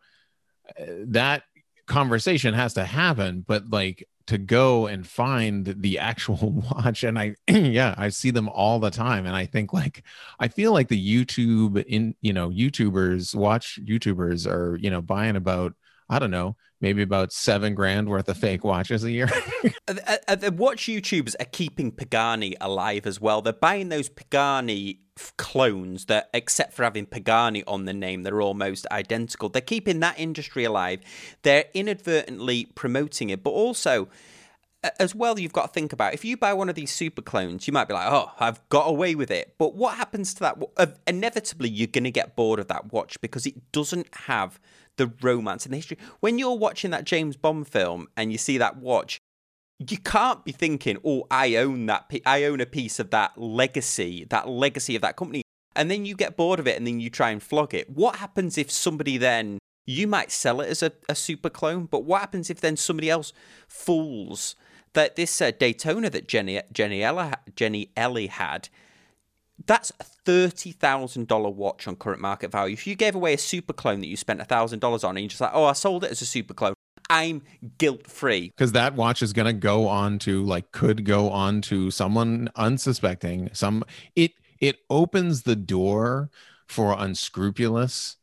uh, 0.80 0.84
that 1.06 1.42
conversation 1.86 2.54
has 2.54 2.74
to 2.74 2.84
happen 2.84 3.44
but 3.46 3.68
like 3.70 4.06
to 4.30 4.38
go 4.38 4.86
and 4.86 5.08
find 5.08 5.74
the 5.78 5.98
actual 5.98 6.52
watch 6.72 7.02
and 7.02 7.18
i 7.18 7.34
yeah 7.48 7.96
i 7.98 8.08
see 8.08 8.30
them 8.30 8.48
all 8.48 8.78
the 8.78 8.90
time 8.90 9.26
and 9.26 9.34
i 9.34 9.44
think 9.44 9.72
like 9.72 10.04
i 10.38 10.46
feel 10.46 10.72
like 10.72 10.86
the 10.86 11.24
youtube 11.24 11.82
in 11.88 12.14
you 12.20 12.32
know 12.32 12.48
youtubers 12.48 13.34
watch 13.34 13.80
youtubers 13.82 14.46
are 14.48 14.76
you 14.76 14.88
know 14.88 15.02
buying 15.02 15.34
about 15.34 15.74
i 16.08 16.20
don't 16.20 16.30
know 16.30 16.54
maybe 16.80 17.02
about 17.02 17.32
seven 17.32 17.74
grand 17.74 18.08
worth 18.08 18.28
of 18.28 18.36
fake 18.36 18.62
watches 18.62 19.02
a 19.02 19.10
year 19.10 19.28
Uh, 19.88 20.50
watch 20.52 20.86
YouTubers 20.86 21.34
are 21.40 21.46
keeping 21.46 21.90
Pagani 21.90 22.54
alive 22.60 23.06
as 23.06 23.20
well. 23.20 23.42
They're 23.42 23.52
buying 23.52 23.88
those 23.88 24.08
Pagani 24.08 25.00
clones 25.36 26.06
that, 26.06 26.30
except 26.34 26.72
for 26.74 26.82
having 26.82 27.06
Pagani 27.06 27.64
on 27.66 27.84
the 27.84 27.92
name, 27.92 28.22
they're 28.22 28.42
almost 28.42 28.86
identical. 28.90 29.48
They're 29.48 29.62
keeping 29.62 30.00
that 30.00 30.18
industry 30.18 30.64
alive. 30.64 31.00
They're 31.42 31.66
inadvertently 31.74 32.66
promoting 32.74 33.30
it, 33.30 33.42
but 33.42 33.50
also 33.50 34.08
as 34.98 35.14
well, 35.14 35.38
you've 35.38 35.52
got 35.52 35.66
to 35.66 35.72
think 35.72 35.92
about 35.92 36.14
if 36.14 36.24
you 36.24 36.36
buy 36.36 36.54
one 36.54 36.70
of 36.70 36.74
these 36.74 36.90
super 36.90 37.20
clones, 37.20 37.66
you 37.66 37.72
might 37.72 37.86
be 37.86 37.92
like, 37.92 38.10
oh, 38.10 38.30
I've 38.40 38.66
got 38.70 38.88
away 38.88 39.14
with 39.14 39.30
it. 39.30 39.54
But 39.58 39.74
what 39.74 39.96
happens 39.96 40.32
to 40.34 40.40
that? 40.40 41.00
Inevitably, 41.06 41.68
you're 41.68 41.86
going 41.86 42.04
to 42.04 42.10
get 42.10 42.34
bored 42.34 42.58
of 42.58 42.68
that 42.68 42.90
watch 42.92 43.20
because 43.20 43.44
it 43.44 43.72
doesn't 43.72 44.08
have 44.14 44.58
the 44.96 45.12
romance 45.20 45.66
and 45.66 45.74
the 45.74 45.76
history. 45.76 45.98
When 46.20 46.38
you're 46.38 46.56
watching 46.56 46.92
that 46.92 47.04
James 47.04 47.36
Bond 47.36 47.68
film 47.68 48.08
and 48.16 48.32
you 48.32 48.38
see 48.38 48.56
that 48.56 48.78
watch, 48.78 49.20
you 49.88 49.96
can't 49.98 50.44
be 50.44 50.52
thinking, 50.52 50.98
"Oh, 51.04 51.26
I 51.30 51.56
own 51.56 51.86
that. 51.86 52.10
I 52.26 52.44
own 52.44 52.60
a 52.60 52.66
piece 52.66 52.98
of 52.98 53.10
that 53.10 53.38
legacy, 53.38 54.26
that 54.28 54.48
legacy 54.48 54.94
of 54.94 55.02
that 55.02 55.16
company." 55.16 55.42
And 55.74 55.90
then 55.90 56.04
you 56.04 56.14
get 56.14 56.36
bored 56.36 56.60
of 56.60 56.66
it, 56.66 56.76
and 56.76 56.86
then 56.86 57.00
you 57.00 57.08
try 57.08 57.30
and 57.30 57.42
flog 57.42 57.72
it. 57.72 57.88
What 57.88 58.16
happens 58.16 58.58
if 58.58 58.70
somebody 58.70 59.16
then 59.16 59.58
you 59.86 60.06
might 60.06 60.30
sell 60.30 60.60
it 60.60 60.68
as 60.68 60.82
a, 60.82 60.92
a 61.08 61.14
super 61.14 61.48
clone, 61.48 61.86
but 61.86 62.04
what 62.04 62.20
happens 62.20 62.50
if 62.50 62.60
then 62.60 62.76
somebody 62.76 63.08
else 63.08 63.32
fools 63.66 64.54
that 64.92 65.16
this 65.16 65.40
uh, 65.40 65.50
Daytona 65.50 66.10
that 66.10 66.28
Jenny 66.28 66.60
Jenny 66.72 67.02
Ella 67.02 67.34
Jenni 67.56 67.88
Elle 67.96 68.28
had? 68.28 68.68
That's 69.66 69.92
a 69.98 70.04
thirty 70.04 70.72
thousand 70.72 71.28
dollar 71.28 71.50
watch 71.50 71.88
on 71.88 71.96
current 71.96 72.20
market 72.20 72.52
value. 72.52 72.74
If 72.74 72.86
you 72.86 72.94
gave 72.94 73.14
away 73.14 73.34
a 73.34 73.38
super 73.38 73.72
clone 73.72 74.00
that 74.00 74.08
you 74.08 74.16
spent 74.16 74.46
thousand 74.46 74.80
dollars 74.80 75.04
on, 75.04 75.16
and 75.16 75.24
you're 75.24 75.28
just 75.30 75.40
like, 75.40 75.52
"Oh, 75.54 75.64
I 75.64 75.72
sold 75.72 76.04
it 76.04 76.10
as 76.10 76.20
a 76.20 76.26
super 76.26 76.54
clone," 76.54 76.74
I'm 77.10 77.42
guilt 77.76 78.06
free. 78.06 78.48
Because 78.48 78.72
that 78.72 78.94
watch 78.94 79.20
is 79.20 79.32
going 79.32 79.46
to 79.46 79.52
go 79.52 79.88
on 79.88 80.18
to, 80.20 80.44
like, 80.44 80.70
could 80.70 81.04
go 81.04 81.28
on 81.28 81.60
to 81.62 81.90
someone 81.90 82.48
unsuspecting. 82.54 83.50
Some, 83.52 83.84
it, 84.14 84.32
it 84.60 84.78
opens 84.88 85.42
the 85.42 85.56
door 85.56 86.30
for 86.68 86.94
unscrupulous. 86.96 88.16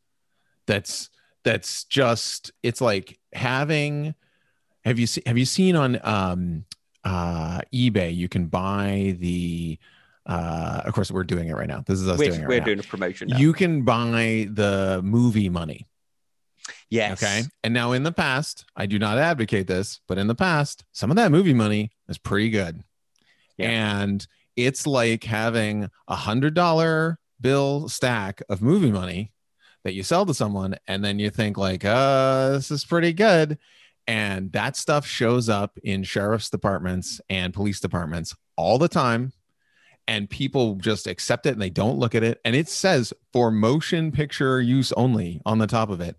That's, 0.65 1.09
that's 1.43 1.83
just, 1.83 2.51
it's 2.63 2.79
like 2.79 3.19
having, 3.33 4.15
have 4.85 4.97
you 4.97 5.05
seen, 5.05 5.23
have 5.25 5.37
you 5.37 5.45
seen 5.45 5.75
on, 5.75 5.99
um, 6.03 6.65
uh, 7.03 7.59
eBay, 7.73 8.15
you 8.15 8.29
can 8.29 8.47
buy 8.47 9.17
the, 9.19 9.77
uh, 10.25 10.81
of 10.85 10.93
course, 10.93 11.11
we're 11.11 11.23
doing 11.23 11.49
it 11.49 11.55
right 11.55 11.67
now. 11.67 11.83
This 11.85 11.99
is 11.99 12.07
us 12.07 12.17
we're, 12.17 12.29
doing 12.29 12.41
it. 12.41 12.47
We're 12.47 12.59
doing 12.61 12.79
a 12.79 12.83
promotion. 12.83 13.27
Now. 13.29 13.37
You 13.37 13.53
can 13.53 13.83
buy 13.83 14.47
the 14.51 15.01
movie 15.03 15.49
money. 15.49 15.87
Yes. 16.89 17.21
Okay. 17.21 17.43
And 17.63 17.73
now 17.73 17.91
in 17.91 18.03
the 18.03 18.11
past, 18.11 18.65
I 18.75 18.85
do 18.85 18.99
not 18.99 19.17
advocate 19.17 19.67
this, 19.67 19.99
but 20.07 20.17
in 20.17 20.27
the 20.27 20.35
past, 20.35 20.83
some 20.91 21.09
of 21.09 21.17
that 21.17 21.31
movie 21.31 21.53
money 21.53 21.91
is 22.07 22.17
pretty 22.17 22.49
good. 22.49 22.83
Yeah. 23.57 23.69
And 24.01 24.25
it's 24.55 24.87
like 24.87 25.23
having 25.23 25.89
a 26.07 26.15
hundred 26.15 26.53
dollar 26.53 27.19
bill 27.39 27.87
stack 27.89 28.41
of 28.49 28.61
movie 28.61 28.91
money 28.91 29.31
that 29.83 29.93
you 29.93 30.03
sell 30.03 30.25
to 30.25 30.33
someone, 30.33 30.75
and 30.87 31.03
then 31.03 31.19
you 31.19 31.29
think 31.29 31.57
like, 31.57 31.85
uh, 31.85 32.49
this 32.51 32.71
is 32.71 32.83
pretty 32.83 33.13
good. 33.13 33.57
And 34.07 34.51
that 34.53 34.75
stuff 34.75 35.05
shows 35.05 35.49
up 35.49 35.77
in 35.83 36.03
sheriff's 36.03 36.49
departments 36.49 37.21
and 37.29 37.53
police 37.53 37.79
departments 37.79 38.35
all 38.55 38.77
the 38.77 38.87
time. 38.87 39.33
And 40.07 40.29
people 40.29 40.75
just 40.75 41.07
accept 41.07 41.45
it 41.45 41.53
and 41.53 41.61
they 41.61 41.69
don't 41.69 41.99
look 41.99 42.15
at 42.15 42.23
it. 42.23 42.39
And 42.45 42.55
it 42.55 42.69
says 42.69 43.13
for 43.33 43.51
motion 43.51 44.13
picture 44.13 44.61
use 44.61 44.93
only 44.93 45.41
on 45.45 45.57
the 45.57 45.67
top 45.67 45.89
of 45.89 45.99
it 45.99 46.15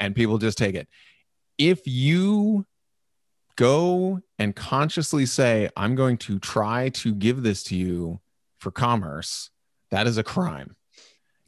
and 0.00 0.16
people 0.16 0.38
just 0.38 0.58
take 0.58 0.74
it. 0.74 0.88
If 1.58 1.86
you 1.86 2.66
go 3.56 4.20
and 4.38 4.56
consciously 4.56 5.26
say, 5.26 5.68
I'm 5.76 5.94
going 5.94 6.16
to 6.18 6.38
try 6.38 6.88
to 6.88 7.14
give 7.14 7.42
this 7.42 7.62
to 7.64 7.76
you 7.76 8.20
for 8.58 8.70
commerce, 8.70 9.50
that 9.90 10.06
is 10.06 10.18
a 10.18 10.24
crime. 10.24 10.76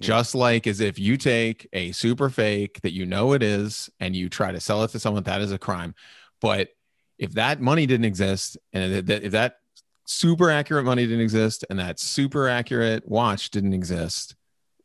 Just 0.00 0.34
like 0.34 0.66
as 0.66 0.80
if 0.80 0.98
you 0.98 1.16
take 1.16 1.68
a 1.72 1.92
super 1.92 2.28
fake 2.28 2.80
that 2.82 2.92
you 2.92 3.06
know 3.06 3.34
it 3.34 3.42
is 3.42 3.88
and 4.00 4.16
you 4.16 4.28
try 4.28 4.50
to 4.50 4.58
sell 4.58 4.82
it 4.82 4.90
to 4.90 4.98
someone, 4.98 5.22
that 5.22 5.40
is 5.40 5.52
a 5.52 5.58
crime. 5.58 5.94
But 6.40 6.70
if 7.18 7.34
that 7.34 7.60
money 7.60 7.86
didn't 7.86 8.06
exist 8.06 8.58
and 8.72 9.08
if 9.08 9.30
that 9.30 9.58
super 10.06 10.50
accurate 10.50 10.84
money 10.84 11.06
didn't 11.06 11.20
exist 11.20 11.64
and 11.70 11.78
that 11.78 12.00
super 12.00 12.48
accurate 12.48 13.08
watch 13.08 13.50
didn't 13.50 13.74
exist, 13.74 14.34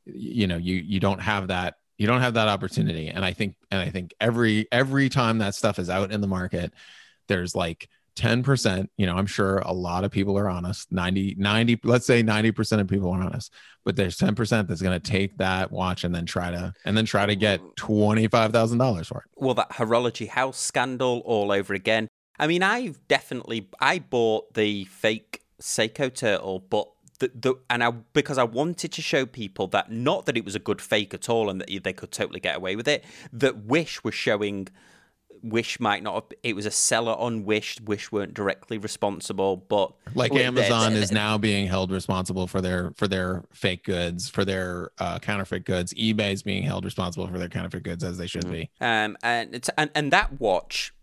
you 0.05 0.45
know, 0.45 0.57
you 0.57 0.75
you 0.75 0.99
don't 0.99 1.21
have 1.21 1.47
that 1.47 1.77
you 1.97 2.07
don't 2.07 2.21
have 2.21 2.35
that 2.35 2.47
opportunity. 2.47 3.07
And 3.09 3.25
i 3.25 3.33
think 3.33 3.55
and 3.71 3.81
i 3.81 3.89
think 3.89 4.13
every 4.19 4.67
every 4.71 5.09
time 5.09 5.39
that 5.39 5.55
stuff 5.55 5.79
is 5.79 5.89
out 5.89 6.11
in 6.11 6.21
the 6.21 6.27
market 6.27 6.73
there's 7.27 7.55
like 7.55 7.89
10% 8.17 8.87
you 8.97 9.05
know 9.05 9.15
i'm 9.15 9.27
sure 9.27 9.59
a 9.59 9.71
lot 9.71 10.03
of 10.03 10.09
people 10.09 10.37
are 10.39 10.49
honest 10.49 10.91
90 10.91 11.35
90 11.37 11.79
let's 11.83 12.05
say 12.05 12.23
90% 12.23 12.79
of 12.79 12.87
people 12.87 13.11
are 13.11 13.21
honest 13.21 13.53
but 13.85 13.95
there's 13.95 14.17
10% 14.17 14.67
that's 14.67 14.81
going 14.81 14.99
to 14.99 15.11
take 15.11 15.37
that 15.37 15.71
watch 15.71 16.03
and 16.03 16.15
then 16.15 16.25
try 16.25 16.49
to 16.49 16.73
and 16.83 16.97
then 16.97 17.05
try 17.05 17.27
to 17.27 17.35
get 17.35 17.61
mm. 17.61 17.75
$25000 17.75 19.05
for 19.05 19.19
it. 19.19 19.25
Well 19.35 19.53
that 19.53 19.69
horology 19.69 20.27
house 20.27 20.57
scandal 20.59 21.21
all 21.25 21.51
over 21.51 21.75
again. 21.75 22.07
I 22.39 22.47
mean 22.47 22.63
i've 22.63 23.07
definitely 23.07 23.69
i 23.79 23.99
bought 23.99 24.53
the 24.55 24.85
fake 24.85 25.43
seiko 25.61 26.13
turtle 26.13 26.59
but 26.59 26.87
the, 27.19 27.31
the 27.33 27.55
and 27.69 27.83
I 27.83 27.91
because 28.13 28.37
I 28.37 28.43
wanted 28.43 28.91
to 28.91 29.01
show 29.01 29.25
people 29.25 29.67
that 29.67 29.91
not 29.91 30.25
that 30.25 30.37
it 30.37 30.45
was 30.45 30.55
a 30.55 30.59
good 30.59 30.81
fake 30.81 31.13
at 31.13 31.29
all 31.29 31.49
and 31.49 31.61
that 31.61 31.83
they 31.83 31.93
could 31.93 32.11
totally 32.11 32.39
get 32.39 32.55
away 32.55 32.75
with 32.75 32.87
it. 32.87 33.03
That 33.33 33.65
Wish 33.65 34.03
was 34.03 34.13
showing 34.13 34.67
Wish 35.43 35.79
might 35.79 36.03
not 36.03 36.15
have, 36.15 36.23
it 36.43 36.55
was 36.55 36.65
a 36.65 36.71
seller 36.71 37.13
on 37.13 37.45
Wish. 37.45 37.79
Wish 37.81 38.11
weren't 38.11 38.33
directly 38.33 38.77
responsible, 38.77 39.57
but 39.57 39.93
like 40.15 40.33
Amazon 40.33 40.93
is 40.93 41.11
now 41.11 41.37
being 41.37 41.67
held 41.67 41.91
responsible 41.91 42.47
for 42.47 42.61
their 42.61 42.91
for 42.95 43.07
their 43.07 43.43
fake 43.51 43.83
goods, 43.83 44.29
for 44.29 44.43
their 44.45 44.91
uh, 44.99 45.19
counterfeit 45.19 45.65
goods. 45.65 45.93
eBay 45.93 46.33
is 46.33 46.43
being 46.43 46.63
held 46.63 46.85
responsible 46.85 47.27
for 47.27 47.37
their 47.37 47.49
counterfeit 47.49 47.83
goods 47.83 48.03
as 48.03 48.17
they 48.17 48.27
should 48.27 48.43
mm-hmm. 48.43 48.51
be. 48.51 48.69
Um, 48.81 49.17
and 49.23 49.53
it's 49.53 49.69
and 49.77 49.89
and 49.95 50.11
that 50.11 50.39
watch 50.39 50.93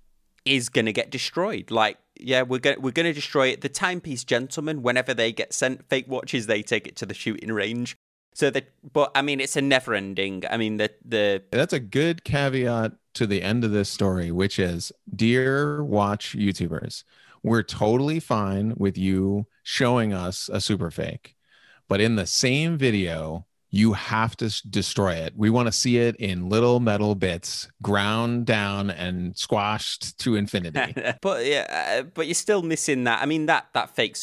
is 0.44 0.68
going 0.68 0.86
to 0.86 0.92
get 0.92 1.10
destroyed. 1.10 1.70
Like 1.70 1.98
yeah, 2.18 2.42
we're 2.42 2.58
gonna 2.58 2.80
we're 2.80 2.92
going 2.92 3.06
to 3.06 3.12
destroy 3.12 3.48
it. 3.48 3.60
The 3.60 3.68
timepiece 3.68 4.24
gentlemen, 4.24 4.82
whenever 4.82 5.14
they 5.14 5.32
get 5.32 5.52
sent 5.52 5.88
fake 5.88 6.08
watches, 6.08 6.46
they 6.46 6.62
take 6.62 6.86
it 6.86 6.96
to 6.96 7.06
the 7.06 7.14
shooting 7.14 7.52
range. 7.52 7.96
So 8.34 8.50
that, 8.50 8.70
but 8.92 9.12
I 9.14 9.22
mean, 9.22 9.40
it's 9.40 9.56
a 9.56 9.62
never 9.62 9.94
ending. 9.94 10.42
I 10.50 10.56
mean, 10.56 10.76
the 10.76 10.90
the 11.04 11.42
that's 11.50 11.72
a 11.72 11.80
good 11.80 12.24
caveat 12.24 12.92
to 13.14 13.26
the 13.26 13.42
end 13.42 13.64
of 13.64 13.70
this 13.70 13.88
story, 13.88 14.30
which 14.32 14.58
is, 14.58 14.92
dear 15.14 15.84
watch 15.84 16.36
YouTubers, 16.36 17.04
we're 17.42 17.62
totally 17.62 18.18
fine 18.18 18.74
with 18.76 18.98
you 18.98 19.46
showing 19.62 20.12
us 20.12 20.50
a 20.52 20.60
super 20.60 20.90
fake, 20.90 21.36
but 21.88 22.00
in 22.00 22.16
the 22.16 22.26
same 22.26 22.76
video, 22.76 23.46
you 23.74 23.92
have 23.92 24.36
to 24.36 24.68
destroy 24.68 25.14
it. 25.14 25.32
We 25.36 25.50
want 25.50 25.66
to 25.66 25.72
see 25.72 25.98
it 25.98 26.14
in 26.16 26.48
little 26.48 26.78
metal 26.78 27.16
bits, 27.16 27.68
ground 27.82 28.46
down 28.46 28.88
and 28.88 29.36
squashed 29.36 30.16
to 30.20 30.36
infinity. 30.36 30.94
but 31.20 31.44
yeah, 31.44 31.98
uh, 31.98 32.02
but 32.04 32.28
you're 32.28 32.34
still 32.34 32.62
missing 32.62 33.02
that. 33.04 33.20
I 33.20 33.26
mean, 33.26 33.46
that 33.46 33.66
that 33.74 33.90
fake 33.90 34.16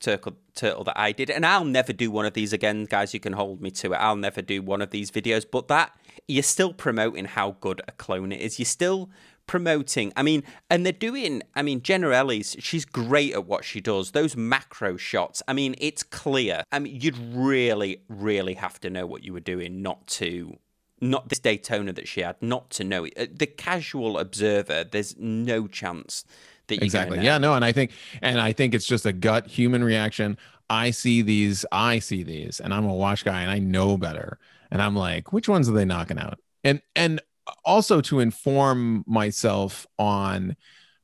turtle 0.00 0.36
turtle 0.56 0.82
that 0.82 0.98
I 0.98 1.12
did, 1.12 1.30
and 1.30 1.46
I'll 1.46 1.64
never 1.64 1.92
do 1.92 2.10
one 2.10 2.26
of 2.26 2.32
these 2.32 2.52
again, 2.52 2.86
guys. 2.86 3.14
You 3.14 3.20
can 3.20 3.34
hold 3.34 3.62
me 3.62 3.70
to 3.70 3.92
it. 3.92 3.96
I'll 3.96 4.16
never 4.16 4.42
do 4.42 4.62
one 4.62 4.82
of 4.82 4.90
these 4.90 5.12
videos. 5.12 5.46
But 5.48 5.68
that 5.68 5.92
you're 6.26 6.42
still 6.42 6.72
promoting 6.72 7.24
how 7.24 7.52
good 7.60 7.80
a 7.86 7.92
clone 7.92 8.32
it 8.32 8.40
is. 8.40 8.58
You're 8.58 8.66
still 8.66 9.10
promoting. 9.48 10.12
I 10.16 10.22
mean, 10.22 10.44
and 10.70 10.86
they're 10.86 10.92
doing. 10.92 11.42
I 11.56 11.62
mean, 11.62 11.80
Jenni 11.80 12.14
Elle, 12.14 12.42
she's 12.60 12.84
great 12.84 13.34
at 13.34 13.46
what 13.46 13.64
she 13.64 13.80
does. 13.80 14.12
Those 14.12 14.36
macro 14.36 14.96
shots. 14.96 15.42
I 15.48 15.52
mean, 15.52 15.74
it's 15.78 16.04
clear. 16.04 16.62
I 16.70 16.78
mean, 16.78 17.00
you'd 17.00 17.18
really, 17.18 18.02
really 18.08 18.54
have 18.54 18.78
to 18.80 18.90
know 18.90 19.06
what 19.06 19.24
you 19.24 19.32
were 19.32 19.40
doing 19.40 19.82
not 19.82 20.06
to. 20.18 20.56
Not 21.00 21.28
this 21.28 21.38
Daytona 21.38 21.92
that 21.92 22.08
she 22.08 22.22
had, 22.22 22.36
not 22.42 22.70
to 22.70 22.82
know 22.82 23.04
it. 23.04 23.14
Uh, 23.16 23.26
the 23.32 23.46
casual 23.46 24.18
observer, 24.18 24.82
there's 24.82 25.16
no 25.16 25.68
chance 25.68 26.24
that 26.66 26.76
you 26.76 26.84
exactly. 26.84 27.20
Yeah, 27.20 27.38
no, 27.38 27.54
and 27.54 27.64
I 27.64 27.70
think, 27.70 27.92
and 28.20 28.40
I 28.40 28.52
think 28.52 28.74
it's 28.74 28.84
just 28.84 29.06
a 29.06 29.12
gut 29.12 29.46
human 29.46 29.84
reaction. 29.84 30.36
I 30.68 30.90
see 30.90 31.22
these, 31.22 31.64
I 31.70 32.00
see 32.00 32.24
these, 32.24 32.58
and 32.58 32.74
I'm 32.74 32.84
a 32.84 32.92
watch 32.92 33.24
guy, 33.24 33.42
and 33.42 33.50
I 33.50 33.60
know 33.60 33.96
better, 33.96 34.40
and 34.72 34.82
I'm 34.82 34.96
like, 34.96 35.32
which 35.32 35.48
ones 35.48 35.68
are 35.68 35.72
they 35.72 35.84
knocking 35.84 36.18
out? 36.18 36.40
And 36.64 36.82
and 36.96 37.20
also 37.64 38.00
to 38.02 38.20
inform 38.20 39.04
myself 39.06 39.86
on 39.98 40.56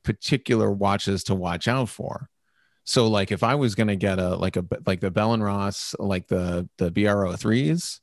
particular 0.03 0.71
watches 0.71 1.23
to 1.25 1.35
watch 1.35 1.67
out 1.67 1.89
for. 1.89 2.29
So 2.85 3.07
like 3.07 3.31
if 3.31 3.43
I 3.43 3.55
was 3.55 3.75
going 3.75 3.87
to 3.87 3.95
get 3.95 4.19
a 4.19 4.35
like 4.35 4.57
a 4.57 4.65
like 4.85 4.99
the 4.99 5.11
Bell 5.11 5.33
and 5.33 5.43
Ross 5.43 5.95
like 5.97 6.27
the 6.27 6.69
the 6.77 6.91
BR03s, 6.91 7.99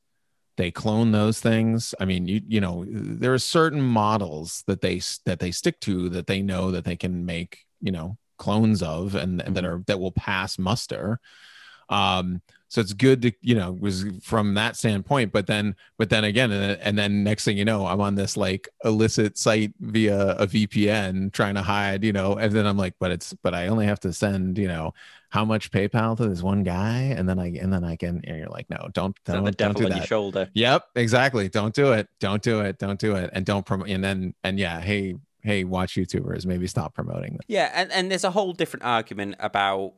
they 0.56 0.70
clone 0.70 1.12
those 1.12 1.40
things. 1.40 1.94
I 2.00 2.04
mean, 2.04 2.26
you 2.26 2.40
you 2.46 2.60
know, 2.60 2.84
there 2.88 3.32
are 3.32 3.38
certain 3.38 3.80
models 3.80 4.64
that 4.66 4.80
they 4.80 5.00
that 5.24 5.38
they 5.38 5.52
stick 5.52 5.78
to 5.80 6.08
that 6.10 6.26
they 6.26 6.42
know 6.42 6.72
that 6.72 6.84
they 6.84 6.96
can 6.96 7.24
make, 7.24 7.60
you 7.80 7.92
know, 7.92 8.18
clones 8.38 8.82
of 8.82 9.14
and, 9.14 9.40
and 9.40 9.56
that 9.56 9.62
mm-hmm. 9.64 9.74
are 9.74 9.84
that 9.86 10.00
will 10.00 10.12
pass 10.12 10.58
muster. 10.58 11.20
Um 11.88 12.42
so 12.72 12.80
it's 12.80 12.94
good 12.94 13.20
to 13.20 13.30
you 13.42 13.54
know 13.54 13.70
was 13.70 14.06
from 14.22 14.54
that 14.54 14.76
standpoint 14.76 15.30
but 15.30 15.46
then 15.46 15.76
but 15.98 16.08
then 16.08 16.24
again 16.24 16.50
and, 16.50 16.80
and 16.80 16.98
then 16.98 17.22
next 17.22 17.44
thing 17.44 17.58
you 17.58 17.66
know 17.66 17.86
i'm 17.86 18.00
on 18.00 18.14
this 18.14 18.34
like 18.34 18.66
illicit 18.82 19.36
site 19.36 19.74
via 19.80 20.30
a 20.38 20.46
vpn 20.46 21.30
trying 21.32 21.54
to 21.54 21.60
hide 21.60 22.02
you 22.02 22.14
know 22.14 22.34
and 22.36 22.54
then 22.54 22.66
i'm 22.66 22.78
like 22.78 22.94
but 22.98 23.10
it's 23.10 23.34
but 23.42 23.52
i 23.52 23.66
only 23.66 23.84
have 23.84 24.00
to 24.00 24.10
send 24.10 24.56
you 24.56 24.68
know 24.68 24.94
how 25.28 25.44
much 25.44 25.70
paypal 25.70 26.14
to 26.14 26.28
this 26.28 26.42
one 26.42 26.62
guy? 26.62 27.04
And 27.04 27.26
then 27.26 27.38
i 27.38 27.46
and 27.46 27.72
then 27.72 27.84
i 27.84 27.96
can 27.96 28.20
and 28.24 28.36
you're 28.36 28.48
like 28.48 28.68
no 28.68 28.90
don't 28.92 29.16
don't, 29.24 29.44
the 29.44 29.52
don't 29.52 29.74
do 29.74 29.88
that. 29.88 30.06
shoulder. 30.06 30.50
Yep 30.52 30.84
exactly. 30.94 31.48
Don't 31.48 31.74
do 31.74 31.92
it. 31.92 32.06
Don't 32.20 32.42
do 32.42 32.60
it. 32.60 32.76
Don't 32.76 33.00
do 33.00 33.16
it. 33.16 33.30
And 33.32 33.46
don't 33.46 33.64
promote 33.64 33.88
and 33.88 34.04
then 34.04 34.34
and 34.44 34.58
yeah 34.58 34.78
hey 34.82 35.14
hey, 35.42 35.64
watch 35.64 35.94
YouTubers, 35.94 36.46
maybe 36.46 36.66
stop 36.66 36.94
promoting 36.94 37.32
them. 37.32 37.40
Yeah, 37.48 37.70
and, 37.74 37.90
and 37.92 38.10
there's 38.10 38.24
a 38.24 38.30
whole 38.30 38.52
different 38.52 38.84
argument 38.84 39.36
about 39.40 39.94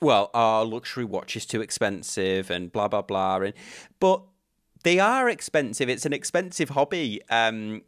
well, 0.00 0.30
our 0.34 0.64
luxury 0.64 1.04
watch 1.04 1.36
is 1.36 1.46
too 1.46 1.60
expensive 1.60 2.50
and 2.50 2.72
blah 2.72 2.88
blah 2.88 3.02
blah 3.02 3.36
and 3.36 3.54
but 4.00 4.22
they 4.84 4.98
are 4.98 5.28
expensive. 5.28 5.88
It's 5.88 6.06
an 6.06 6.12
expensive 6.12 6.70
hobby. 6.70 7.20
Um 7.30 7.82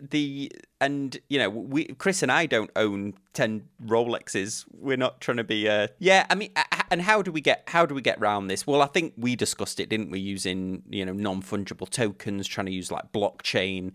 the 0.00 0.50
and 0.80 1.18
you 1.28 1.38
know 1.38 1.50
we 1.50 1.84
Chris 1.84 2.22
and 2.22 2.32
I 2.32 2.46
don't 2.46 2.70
own 2.74 3.14
10 3.34 3.68
Rolexes 3.84 4.64
we're 4.72 4.96
not 4.96 5.20
trying 5.20 5.36
to 5.36 5.44
be 5.44 5.68
uh 5.68 5.88
yeah 5.98 6.26
I 6.30 6.34
mean 6.34 6.52
and 6.90 7.02
how 7.02 7.20
do 7.20 7.30
we 7.30 7.40
get 7.40 7.64
how 7.66 7.84
do 7.84 7.94
we 7.94 8.00
get 8.00 8.18
around 8.18 8.46
this 8.46 8.66
well 8.66 8.80
I 8.80 8.86
think 8.86 9.12
we 9.16 9.36
discussed 9.36 9.78
it 9.80 9.90
didn't 9.90 10.10
we 10.10 10.20
using 10.20 10.82
you 10.88 11.04
know 11.04 11.12
non-fungible 11.12 11.88
tokens 11.90 12.48
trying 12.48 12.66
to 12.66 12.72
use 12.72 12.90
like 12.90 13.12
blockchain 13.12 13.92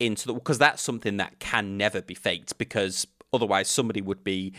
into 0.00 0.26
the 0.26 0.34
because 0.34 0.58
that's 0.58 0.82
something 0.82 1.18
that 1.18 1.38
can 1.38 1.76
never 1.76 2.02
be 2.02 2.14
faked 2.14 2.58
because 2.58 3.06
otherwise 3.32 3.68
somebody 3.68 4.00
would 4.00 4.24
be 4.24 4.52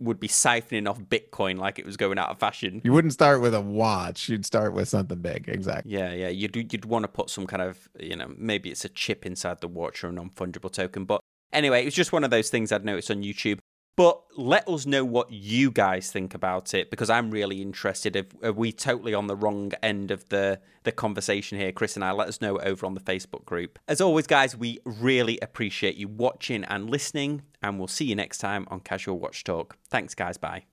would 0.00 0.20
be 0.20 0.28
siphoning 0.28 0.88
off 0.88 1.00
Bitcoin 1.00 1.58
like 1.58 1.78
it 1.78 1.86
was 1.86 1.96
going 1.96 2.18
out 2.18 2.28
of 2.28 2.38
fashion. 2.38 2.80
You 2.84 2.92
wouldn't 2.92 3.12
start 3.12 3.40
with 3.40 3.54
a 3.54 3.60
watch. 3.60 4.28
You'd 4.28 4.46
start 4.46 4.72
with 4.72 4.88
something 4.88 5.18
big. 5.18 5.48
Exactly. 5.48 5.92
Yeah, 5.92 6.12
yeah. 6.12 6.28
You'd 6.28 6.56
you'd 6.56 6.84
want 6.84 7.04
to 7.04 7.08
put 7.08 7.30
some 7.30 7.46
kind 7.46 7.62
of 7.62 7.88
you 7.98 8.16
know 8.16 8.32
maybe 8.36 8.70
it's 8.70 8.84
a 8.84 8.88
chip 8.88 9.26
inside 9.26 9.60
the 9.60 9.68
watch 9.68 10.04
or 10.04 10.08
a 10.08 10.12
non 10.12 10.30
fungible 10.30 10.72
token. 10.72 11.04
But 11.04 11.20
anyway, 11.52 11.82
it 11.82 11.84
was 11.84 11.94
just 11.94 12.12
one 12.12 12.24
of 12.24 12.30
those 12.30 12.50
things 12.50 12.72
I'd 12.72 12.84
noticed 12.84 13.10
on 13.10 13.22
YouTube. 13.22 13.58
But 13.96 14.20
let 14.36 14.68
us 14.68 14.84
know 14.84 15.06
what 15.06 15.32
you 15.32 15.70
guys 15.70 16.12
think 16.12 16.34
about 16.34 16.74
it 16.74 16.90
because 16.90 17.08
I'm 17.08 17.30
really 17.30 17.62
interested. 17.62 18.14
If 18.14 18.26
are 18.42 18.52
we 18.52 18.70
totally 18.70 19.14
on 19.14 19.26
the 19.26 19.36
wrong 19.36 19.72
end 19.82 20.10
of 20.10 20.28
the 20.28 20.60
the 20.84 20.92
conversation 20.92 21.58
here, 21.58 21.72
Chris 21.72 21.96
and 21.96 22.04
I? 22.04 22.12
Let 22.12 22.28
us 22.28 22.42
know 22.42 22.58
over 22.58 22.84
on 22.84 22.94
the 22.94 23.00
Facebook 23.00 23.46
group. 23.46 23.78
As 23.88 24.02
always, 24.02 24.26
guys, 24.26 24.54
we 24.54 24.78
really 24.84 25.38
appreciate 25.40 25.96
you 25.96 26.08
watching 26.08 26.62
and 26.64 26.90
listening, 26.90 27.42
and 27.62 27.78
we'll 27.78 27.88
see 27.88 28.04
you 28.04 28.14
next 28.14 28.38
time 28.38 28.66
on 28.70 28.80
Casual 28.80 29.18
Watch 29.18 29.42
Talk. 29.44 29.78
Thanks, 29.88 30.14
guys. 30.14 30.36
Bye. 30.36 30.64